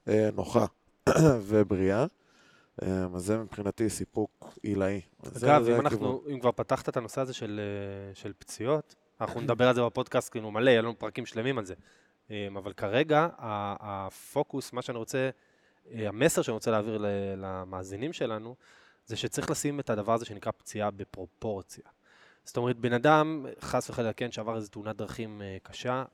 אה, 0.08 0.28
נוחה 0.34 0.66
ובריאה, 1.48 2.06
אה, 2.82 3.06
אז 3.14 3.24
זה 3.24 3.38
מבחינתי 3.38 3.90
סיפוק 3.90 4.58
עילאי. 4.62 5.00
אגב, 5.42 5.68
אם. 5.68 5.80
אנחנו, 5.80 6.22
אם 6.32 6.40
כבר 6.40 6.52
פתחת 6.52 6.88
את 6.88 6.96
הנושא 6.96 7.20
הזה 7.20 7.32
של, 7.32 7.60
של 8.14 8.32
פציעות, 8.38 8.94
אנחנו 9.20 9.40
נדבר 9.40 9.68
על 9.68 9.74
זה 9.74 9.82
בפודקאסט, 9.82 10.32
כאילו 10.32 10.50
מלא, 10.50 10.70
יהיה 10.70 10.82
לנו 10.82 10.98
פרקים 10.98 11.26
שלמים 11.26 11.58
על 11.58 11.64
זה. 11.64 11.74
אה, 12.30 12.48
אבל 12.56 12.72
כרגע, 12.72 13.28
הפוקוס, 13.38 14.72
מה 14.72 14.82
שאני 14.82 14.98
רוצה, 14.98 15.30
אה, 15.92 16.08
המסר 16.08 16.42
שאני 16.42 16.52
רוצה 16.52 16.70
להעביר 16.70 17.04
למאזינים 17.36 18.12
שלנו, 18.12 18.56
זה 19.06 19.16
שצריך 19.16 19.50
לשים 19.50 19.80
את 19.80 19.90
הדבר 19.90 20.14
הזה 20.14 20.24
שנקרא 20.24 20.52
פציעה 20.52 20.90
בפרופורציה. 20.90 21.84
זאת 22.44 22.56
אומרת, 22.56 22.76
בן 22.76 22.92
אדם, 22.92 23.46
חס 23.60 23.90
וחלילה, 23.90 24.12
כן, 24.12 24.32
שעבר 24.32 24.56
איזו 24.56 24.68
תאונת 24.68 24.96
דרכים 24.96 25.42
אה, 25.42 25.56
קשה, 25.62 26.04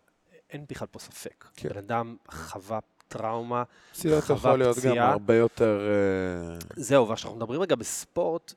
אין 0.50 0.64
בכלל 0.68 0.88
פה 0.90 0.98
ספק. 0.98 1.44
כן. 1.56 1.68
בן 1.68 1.78
אדם 1.78 2.16
חווה 2.30 2.78
טראומה, 3.08 3.62
פציעות 3.92 4.24
חווה 4.24 4.36
יכול 4.36 4.58
להיות 4.58 4.76
גם 4.76 4.82
פציעה. 4.82 5.12
הרבה 5.12 5.34
יותר... 5.34 5.80
אה, 5.80 6.58
זהו, 6.76 7.08
וכשאנחנו 7.08 7.36
מדברים 7.36 7.60
רגע 7.60 7.76
בספורט, 7.76 8.54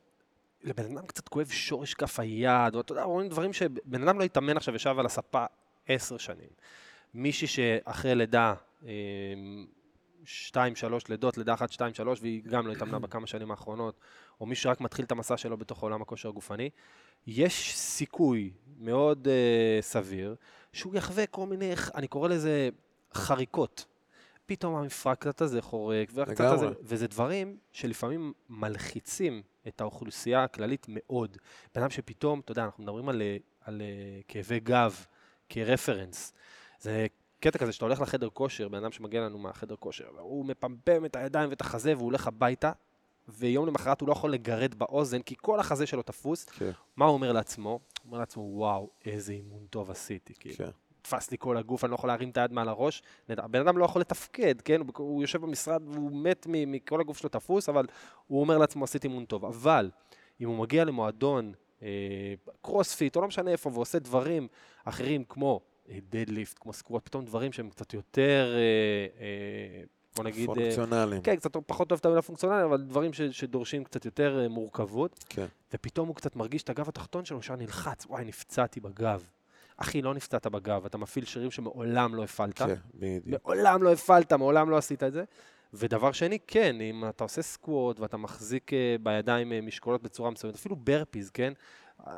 לבן 0.62 0.96
אדם 0.96 1.06
קצת 1.06 1.28
כואב 1.28 1.48
שורש 1.48 1.94
כף 1.94 2.20
היד, 2.20 2.74
או 2.74 2.80
אתה 2.80 2.92
יודע, 2.92 3.02
רואים 3.02 3.28
דברים 3.28 3.52
שבן 3.52 4.08
אדם 4.08 4.18
לא 4.18 4.24
התאמן 4.24 4.56
עכשיו 4.56 4.74
ישב 4.74 4.94
על 4.98 5.06
הספה 5.06 5.44
עשר 5.86 6.18
שנים. 6.18 6.48
מישהי 7.14 7.46
שאחרי 7.46 8.14
לידה, 8.14 8.54
אה, 8.86 8.92
שתיים, 10.24 10.76
שלוש 10.76 11.08
לידות, 11.08 11.38
לידה 11.38 11.54
אחת, 11.54 11.72
שתיים, 11.72 11.94
שלוש, 11.94 12.20
והיא 12.20 12.42
גם 12.44 12.66
לא 12.66 12.72
התאמנה 12.72 12.98
בכמה 12.98 13.26
שנים 13.26 13.50
האחרונות, 13.50 14.00
או 14.40 14.46
מישהו 14.46 14.62
שרק 14.62 14.80
מתחיל 14.80 15.04
את 15.04 15.12
המסע 15.12 15.36
שלו 15.36 15.56
בתוך 15.56 15.82
עולם 15.82 16.02
הכושר 16.02 16.28
הגופני, 16.28 16.70
יש 17.26 17.76
סיכוי 17.76 18.52
מאוד 18.78 19.28
uh, 19.28 19.82
סביר 19.82 20.34
שהוא 20.72 20.94
יחווה 20.94 21.26
כל 21.26 21.46
מיני, 21.46 21.72
אני 21.94 22.08
קורא 22.08 22.28
לזה 22.28 22.68
חריקות. 23.14 23.86
פתאום 24.46 24.74
המפרק 24.74 25.18
קצת 25.18 25.40
הזה 25.40 25.62
חורק, 25.62 26.10
וקצת 26.14 26.44
הזה. 26.44 26.66
וזה 26.82 27.06
דברים 27.06 27.56
שלפעמים 27.72 28.32
מלחיצים 28.48 29.42
את 29.68 29.80
האוכלוסייה 29.80 30.44
הכללית 30.44 30.86
מאוד. 30.88 31.36
בן 31.74 31.80
אדם 31.80 31.90
שפתאום, 31.90 32.40
אתה 32.40 32.52
יודע, 32.52 32.64
אנחנו 32.64 32.82
מדברים 32.82 33.08
על, 33.08 33.22
אה, 33.22 33.36
על 33.60 33.82
אה, 33.82 34.20
כאבי 34.28 34.60
גב 34.60 35.04
כרפרנס. 35.48 36.32
זה 36.80 37.06
קטע 37.40 37.58
כזה 37.58 37.72
שאתה 37.72 37.84
הולך 37.84 38.00
לחדר 38.00 38.28
כושר, 38.30 38.68
בן 38.68 38.78
אדם 38.78 38.92
שמגיע 38.92 39.20
לנו 39.20 39.38
מהחדר 39.38 39.76
כושר, 39.76 40.08
והוא 40.16 40.44
מפמפם 40.44 41.04
את 41.04 41.16
הידיים 41.16 41.50
ואת 41.50 41.60
החזה 41.60 41.92
והוא 41.96 42.04
הולך 42.04 42.26
הביתה, 42.26 42.72
ויום 43.28 43.66
למחרת 43.66 44.00
הוא 44.00 44.08
לא 44.08 44.12
יכול 44.12 44.32
לגרד 44.32 44.74
באוזן, 44.74 45.22
כי 45.22 45.34
כל 45.40 45.60
החזה 45.60 45.86
שלו 45.86 46.02
תפוס. 46.02 46.44
כן, 46.44 46.70
מה 46.96 47.04
הוא 47.04 47.14
אומר 47.14 47.32
לעצמו? 47.32 47.70
הוא 47.70 47.80
אומר 48.04 48.18
לעצמו, 48.18 48.42
וואו, 48.42 48.90
איזה 49.04 49.32
אימון 49.32 49.66
טוב 49.70 49.90
עשיתי. 49.90 50.34
כאילו, 50.34 50.56
כן. 50.56 50.70
תפס 51.02 51.30
לי 51.30 51.36
כל 51.40 51.56
הגוף, 51.56 51.84
אני 51.84 51.90
לא 51.90 51.94
יכול 51.94 52.08
להרים 52.10 52.30
את 52.30 52.36
היד 52.36 52.52
מעל 52.52 52.68
הראש. 52.68 53.02
הבן 53.28 53.60
אדם 53.60 53.78
לא 53.78 53.84
יכול 53.84 54.00
לתפקד, 54.00 54.60
כן? 54.60 54.80
הוא- 54.96 55.22
יושב 55.22 55.40
במשרד 55.40 55.82
והוא 55.88 56.10
מת 56.12 56.46
מכל 56.48 57.00
הגוף 57.00 57.18
שלו 57.18 57.28
תפוס, 57.28 57.68
אבל 57.68 57.86
הוא 58.26 58.40
אומר 58.40 58.58
לעצמו, 58.58 58.84
עשיתי 58.84 59.08
אימון 59.08 59.24
טוב. 59.24 59.44
אבל 59.44 59.90
אם 60.40 60.48
הוא 60.48 60.56
מגיע 60.58 60.84
למועדון 60.84 61.52
אה, 61.82 61.88
קרוספיט, 62.62 63.16
או 63.16 63.20
לא 63.20 63.28
משנה 63.28 63.50
איפה, 63.50 63.70
ועושה 63.74 63.98
דברים 63.98 64.48
אחרים 64.84 65.24
כמו 65.24 65.60
deadlift, 66.10 66.58
כמו 66.60 66.72
squat, 66.72 67.04
פתאום 67.04 67.24
דברים 67.24 67.52
שהם 67.52 67.70
קצת 67.70 67.94
יותר, 67.94 68.52
אה, 68.54 68.60
אה, 69.24 69.82
בוא 70.16 70.24
נגיד... 70.24 70.48
אה, 70.48 70.54
פונקציונליים. 70.54 71.22
כן, 71.22 71.36
קצת 71.36 71.56
פחות 71.66 71.90
אוהב 71.90 71.98
את 72.00 72.06
המילה 72.06 72.22
פונקציונלי, 72.22 72.64
אבל 72.64 72.80
דברים 72.82 73.12
ש, 73.12 73.20
שדורשים 73.22 73.84
קצת 73.84 74.04
יותר 74.04 74.40
אה, 74.42 74.48
מורכבות. 74.48 75.24
כן. 75.28 75.46
ופתאום 75.74 76.08
הוא 76.08 76.16
קצת 76.16 76.36
מרגיש 76.36 76.62
את 76.62 76.70
הגב 76.70 76.88
התחתון 76.88 77.24
שלו, 77.24 77.42
שהוא 77.42 77.56
נלחץ, 77.56 78.06
וואי, 78.06 78.24
נפצעתי 78.24 78.80
בגב. 78.80 79.26
אחי, 79.82 80.02
לא 80.02 80.14
נפצעת 80.14 80.46
בגב, 80.46 80.84
אתה 80.84 80.98
מפעיל 80.98 81.24
שרירים 81.24 81.50
שמעולם 81.50 82.14
לא 82.14 82.24
הפעלת. 82.24 82.58
כן, 82.58 82.74
בדיוק. 82.94 83.44
מעולם 83.44 83.82
לא 83.82 83.92
הפעלת, 83.92 84.32
מעולם 84.32 84.70
לא 84.70 84.76
עשית 84.76 85.02
את 85.02 85.12
זה. 85.12 85.24
ודבר 85.74 86.12
שני, 86.12 86.38
כן, 86.46 86.80
אם 86.80 87.08
אתה 87.08 87.24
עושה 87.24 87.42
squat 87.42 88.00
ואתה 88.00 88.16
מחזיק 88.16 88.72
אה, 88.72 88.96
בידיים 89.02 89.52
אה, 89.52 89.60
משקולות 89.60 90.02
בצורה 90.02 90.30
מסוימת, 90.30 90.54
אפילו 90.54 90.76
burpees, 90.76 91.30
כן? 91.30 91.52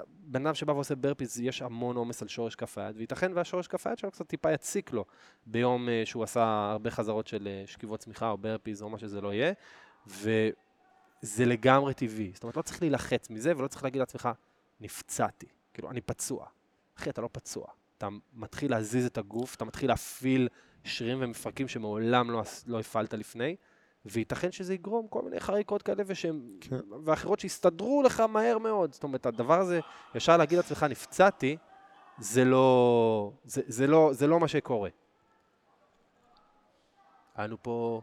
בן 0.07 0.47
אדם 0.47 0.55
שבא 0.55 0.73
ועושה 0.73 0.95
ברפיס, 0.95 1.39
יש 1.39 1.63
המון 1.63 1.97
עומס 1.97 2.23
על 2.23 2.29
שורש 2.29 2.55
כף 2.55 2.79
היד, 2.79 2.97
וייתכן 2.97 3.33
והשורש 3.35 3.67
כף 3.67 3.87
היד 3.87 3.99
שלו 3.99 4.11
קצת 4.11 4.27
טיפה 4.27 4.53
יציק 4.53 4.93
לו 4.93 5.05
ביום 5.47 5.89
אה, 5.89 6.03
שהוא 6.05 6.25
עשה 6.25 6.71
הרבה 6.73 6.91
חזרות 6.91 7.27
של 7.27 7.49
אה, 7.49 7.63
שכיבות 7.67 8.01
צמיחה 8.01 8.31
או 8.31 8.39
ברפיס 8.39 8.83
או 8.83 8.89
מה 8.89 8.99
שזה 8.99 9.21
לא 9.21 9.33
יהיה, 9.33 9.53
וזה 10.07 11.45
לגמרי 11.45 11.95
טבעי. 11.95 12.31
זאת 12.35 12.43
אומרת, 12.43 12.57
לא 12.57 12.63
צריך 12.63 12.83
להילחץ 12.83 13.31
מזה 13.31 13.53
ולא 13.57 13.69
צריך 13.69 13.85
להגיד 13.85 14.01
לעצמך, 14.01 14.29
נפצעתי, 14.81 15.47
כאילו, 15.75 15.91
אני 15.91 16.01
פצוע. 16.01 16.47
אחי, 17.03 17.11
אתה 17.11 17.21
לא 17.21 17.29
פצוע. 17.33 17.65
אתה 17.99 18.09
מתחיל 18.35 18.71
להזיז 18.71 19.07
את 19.07 19.19
הגוף, 19.19 19.55
אתה 19.55 19.65
מתחיל 19.65 19.91
להפעיל 19.91 20.49
שרירים 20.85 21.19
ומפרקים 21.21 21.69
שמעולם 21.69 22.31
לא, 22.31 22.43
לא 22.67 22.81
הפעלת 22.81 23.15
לפני, 23.15 23.57
וייתכן 24.07 24.53
שזה 24.53 24.75
יגרום 24.75 25.09
כל 25.09 25.23
מיני 25.23 25.41
חריקות 25.41 25.83
כאלה 25.83 26.03
ושהם, 26.07 26.43
כן. 26.61 26.77
ואחרות 27.05 27.41
שיסתדרו 27.41 28.03
לך 28.03 28.21
מהר 28.21 28.59
מאוד. 28.59 28.93
זאת 28.93 29.03
אומרת, 29.03 29.27
הדבר 29.27 29.61
הזה, 29.61 29.81
ישר 30.15 30.37
להגיד 30.37 30.57
לעצמך, 30.57 30.87
נפצעתי, 30.91 31.57
זה 32.19 32.45
לא, 32.45 33.33
זה, 33.45 33.63
זה, 33.67 33.87
לא, 33.87 34.11
זה 34.13 34.27
לא 34.27 34.41
מה 34.41 34.49
שקורה. 34.49 34.91
היה 37.35 37.47
לנו 37.47 37.57
פה 37.63 38.01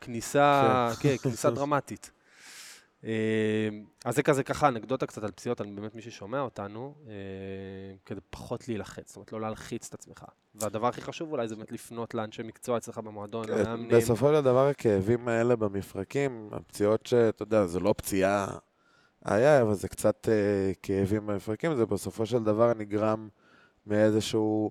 כניסה, 0.00 0.88
כן, 1.00 1.16
כניסה 1.16 1.50
דרמטית. 1.56 2.10
אה, 3.04 3.68
אז 4.04 4.14
זה 4.16 4.22
כזה 4.22 4.42
ככה 4.42 4.68
אנקדוטה 4.68 5.06
קצת 5.06 5.24
על 5.24 5.30
פציעות, 5.30 5.60
על 5.60 5.66
באמת 5.74 5.94
מי 5.94 6.02
ששומע 6.02 6.40
אותנו, 6.40 6.94
אה, 7.08 7.12
כדי 8.06 8.20
פחות 8.30 8.68
להילחץ, 8.68 9.08
זאת 9.08 9.16
אומרת, 9.16 9.32
לא 9.32 9.40
להלחיץ 9.40 9.88
את 9.88 9.94
עצמך. 9.94 10.24
והדבר 10.54 10.86
הכי 10.86 11.00
חשוב 11.00 11.32
אולי 11.32 11.48
זה 11.48 11.56
באמת 11.56 11.72
לפנות 11.72 12.14
לאנשי 12.14 12.42
מקצוע 12.42 12.78
אצלך 12.78 12.98
במועדון, 12.98 13.46
כן, 13.46 13.52
למאמנים. 13.52 13.88
בסופו 13.88 14.28
של 14.34 14.40
דבר 14.40 14.68
הכאבים 14.68 15.28
האלה 15.28 15.56
במפרקים, 15.56 16.48
הפציעות 16.52 17.06
שאתה 17.06 17.42
יודע, 17.42 17.66
זה 17.66 17.80
לא 17.80 17.94
פציעה 17.96 18.46
היה, 19.24 19.62
אבל 19.62 19.74
זה 19.74 19.88
קצת 19.88 20.28
אה, 20.28 20.72
כאבים 20.82 21.26
במפרקים, 21.26 21.76
זה 21.76 21.86
בסופו 21.86 22.26
של 22.26 22.44
דבר 22.44 22.72
נגרם 22.74 23.28
מאיזשהו 23.86 24.70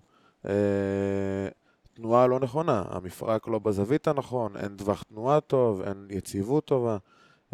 תנועה 1.93 2.27
לא 2.27 2.39
נכונה. 2.39 2.83
המפרק 2.89 3.47
לא 3.47 3.59
בזווית 3.59 4.07
הנכון, 4.07 4.57
אין 4.57 4.77
טווח 4.77 5.03
תנועה 5.03 5.41
טוב, 5.41 5.81
אין 5.81 6.07
יציבות 6.09 6.65
טובה. 6.65 6.97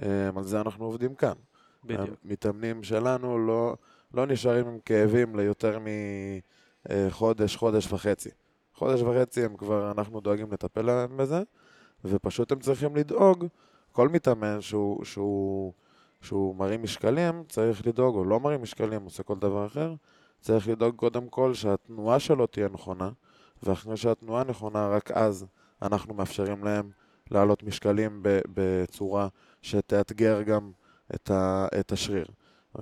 אה, 0.04 0.30
על 0.36 0.44
זה 0.44 0.62
אנחנו 0.62 0.86
עובדים 0.86 1.16
כאן. 1.16 1.34
בדיוק. 1.84 2.18
המתאמנים 2.26 2.84
שלנו 2.84 3.48
לא, 3.48 3.76
לא 4.14 4.26
נשארים 4.26 4.68
עם 4.68 4.80
כאבים 4.86 5.36
ליותר 5.36 5.80
מחודש, 6.90 7.56
חודש 7.56 7.94
וחצי. 7.94 8.30
חודש 8.74 9.02
וחצי 9.02 9.46
הם 9.46 9.58
כבר, 9.58 9.92
אנחנו 9.92 10.20
דואגים 10.20 10.52
לטפל 10.52 10.82
להם 10.82 11.18
בזה, 11.18 11.44
ופשוט 12.06 12.52
הם 12.52 12.60
צריכים 12.60 12.96
לדאוג, 12.96 13.46
כל 13.92 14.10
מתאמן 14.10 14.62
שהוא, 14.62 15.06
שהוא, 15.06 15.74
שהוא 16.22 16.56
מרים 16.56 16.84
משקלים, 16.84 17.44
צריך 17.50 17.88
לדאוג, 17.88 18.16
או 18.16 18.26
לא 18.26 18.40
מרים 18.40 18.62
משקלים, 18.62 19.04
עושה 19.04 19.24
כל 19.24 19.36
דבר 19.40 19.66
אחר, 19.66 19.94
צריך 20.42 20.68
לדאוג 20.68 20.96
קודם 20.96 21.30
כל 21.30 21.54
שהתנועה 21.54 22.20
שלו 22.20 22.48
תהיה 22.48 22.68
נכונה, 22.74 23.10
ואחרי 23.64 23.98
שהתנועה 23.98 24.44
נכונה, 24.44 24.88
רק 24.88 25.12
אז 25.12 25.46
אנחנו 25.82 26.14
מאפשרים 26.14 26.64
להם 26.64 26.90
להעלות 27.32 27.64
משקלים 27.64 28.22
בצורה 28.54 29.28
שתאתגר 29.62 30.42
גם 30.42 30.72
את, 31.16 31.32
ה, 31.32 31.68
את 31.80 31.92
השריר. 31.92 32.26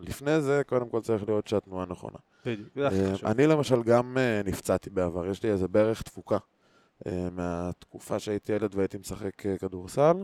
לפני 0.01 0.41
זה, 0.41 0.61
קודם 0.65 0.89
כל 0.89 1.01
צריך 1.01 1.23
לראות 1.27 1.47
שהתנועה 1.47 1.85
נכונה. 1.85 2.17
בדיוק, 2.45 2.69
זה 2.75 2.87
הכי 2.87 3.05
אה, 3.05 3.13
חשוב. 3.13 3.29
אני 3.29 3.47
למשל 3.47 3.83
גם 3.83 4.17
אה, 4.17 4.41
נפצעתי 4.45 4.89
בעבר, 4.89 5.27
יש 5.27 5.43
לי 5.43 5.51
איזה 5.51 5.67
ברך 5.67 6.01
תפוקה 6.01 6.37
אה, 7.07 7.27
מהתקופה 7.31 8.19
שהייתי 8.19 8.53
ילד 8.53 8.75
והייתי 8.75 8.97
משחק 8.97 9.41
כדורסל. 9.59 10.17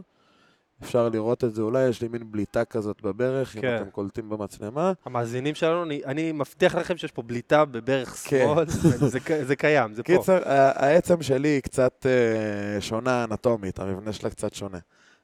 אפשר 0.84 1.10
לראות 1.10 1.44
את 1.44 1.56
זה 1.56 1.62
אולי, 1.62 1.88
יש 1.88 2.02
לי 2.02 2.08
מין 2.08 2.32
בליטה 2.32 2.66
כזאת 2.66 3.02
בברך, 3.02 3.56
אם 3.56 3.62
כן. 3.62 3.76
אתם 3.76 3.90
קולטים 3.90 4.30
במצלמה. 4.30 4.94
המאזינים 5.06 5.56
שלנו, 5.56 5.84
אני, 5.84 6.02
אני 6.06 6.32
מבטיח 6.32 6.76
לכם 6.76 6.98
שיש 6.98 7.12
פה 7.12 7.22
בליטה 7.22 7.66
בברך 7.66 8.10
כן. 8.24 8.46
שמאל, 8.46 8.66
זה, 9.12 9.46
זה 9.46 9.56
קיים, 9.56 9.94
זה 9.94 10.04
פה. 10.04 10.18
קיצר, 10.18 10.40
העצם 10.76 11.22
שלי 11.22 11.48
היא 11.48 11.62
קצת 11.62 12.06
אה, 12.06 12.82
שונה 12.82 13.24
אנטומית, 13.24 13.80
המבנה 13.80 14.14
שלה 14.14 14.30
קצת 14.30 14.54
שונה. 14.54 14.80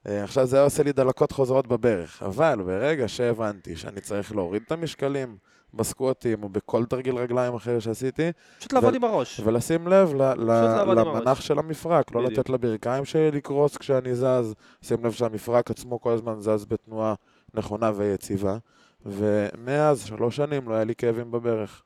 אה, 0.08 0.24
עכשיו 0.24 0.46
זה 0.46 0.62
עושה 0.62 0.84
לי 0.84 0.92
דלקות 0.92 1.32
חוזרות 1.32 1.68
בברך, 1.68 2.24
אבל 2.24 2.62
ברגע 2.66 3.08
שהבנתי 3.08 3.76
שאני 3.76 4.02
צריך 4.02 4.36
להוריד 4.36 4.62
את 4.66 4.72
המשקלים 4.72 5.38
בסקווטים 5.74 6.44
או 6.44 6.50
בכל 6.50 6.86
תרגיל 6.86 7.16
רגליים 7.16 7.54
אחר 7.54 7.80
שעשיתי, 7.80 8.32
פשוט 8.60 8.74
לעבוד 8.74 8.96
עם 8.96 9.04
הראש. 9.04 9.40
ולשים 9.40 9.88
לב 9.88 10.14
ל- 10.14 10.22
ל- 10.52 11.00
למנח. 11.00 11.42
של 11.42 11.60
המפרק, 11.60 12.16
לא 12.16 12.22
בדיוק. 12.22 12.40
לתת 12.40 12.50
לברכיים 12.50 13.06
שלי 13.06 13.32
לקרוס 13.32 13.78
כשאני 13.78 14.16
זז, 14.16 14.54
שים 14.82 15.06
לב 15.06 15.12
שהמפרק 15.12 15.72
עצמו 15.72 16.02
כל 16.02 16.12
הזמן 16.12 16.40
זז 16.42 16.66
בתנועה 16.66 17.14
נכונה 17.54 17.92
ויציבה, 17.96 18.58
ומאז 19.06 20.04
שלוש 20.06 20.36
שנים 20.36 20.70
לא 20.70 20.74
היה 20.76 20.84
לי 20.84 20.96
כאבים 20.96 21.32
בברך, 21.32 21.84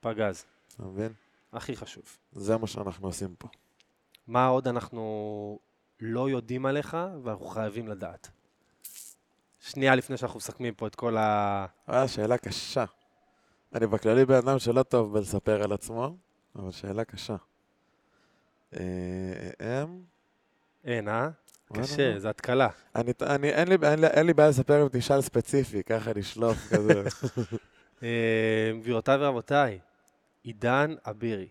פגז, 0.00 0.44
אתה 0.76 0.82
מבין? 0.84 1.12
הכי 1.52 1.76
חשוב. 1.76 2.02
זה 2.32 2.56
מה 2.56 2.66
שאנחנו 2.66 3.06
עושים 3.08 3.34
פה. 3.38 3.48
מה 4.26 4.46
עוד 4.46 4.68
אנחנו 4.68 5.58
לא 6.00 6.30
יודעים 6.30 6.66
עליך 6.66 6.96
ואנחנו 7.24 7.46
חייבים 7.46 7.88
לדעת? 7.88 8.30
שנייה 9.60 9.94
לפני 9.94 10.16
שאנחנו 10.16 10.36
מסכמים 10.38 10.74
פה 10.74 10.86
את 10.86 10.94
כל 10.94 11.16
ה... 11.16 11.66
אה, 11.90 12.08
שאלה 12.08 12.38
קשה. 12.38 12.84
אני 13.74 13.86
בכללי 13.86 14.24
בן 14.24 14.34
אדם 14.34 14.58
שלא 14.58 14.82
טוב 14.82 15.12
בלספר 15.12 15.62
על 15.62 15.72
עצמו, 15.72 16.16
אבל 16.56 16.70
שאלה 16.70 17.04
קשה. 17.04 17.36
אה, 18.74 18.80
הם? 19.60 20.02
אין, 20.84 21.08
אה? 21.08 21.28
קשה. 21.72 22.18
זה 22.18 22.30
התקלה. 22.30 22.68
אין, 22.94 23.68
לי, 24.26 24.34
בעיה 24.34 24.48
לספר 24.48 24.82
אם 24.82 24.88
תשאל 24.92 25.20
ספציפי, 25.20 25.82
ככה 25.82 26.12
לשלוף 26.12 26.56
כזה. 26.70 27.02
אה, 28.02 28.72
גבירותיי 28.80 29.16
ורבותיי, 29.16 29.78
עידן 30.42 30.94
אבירי. 31.04 31.42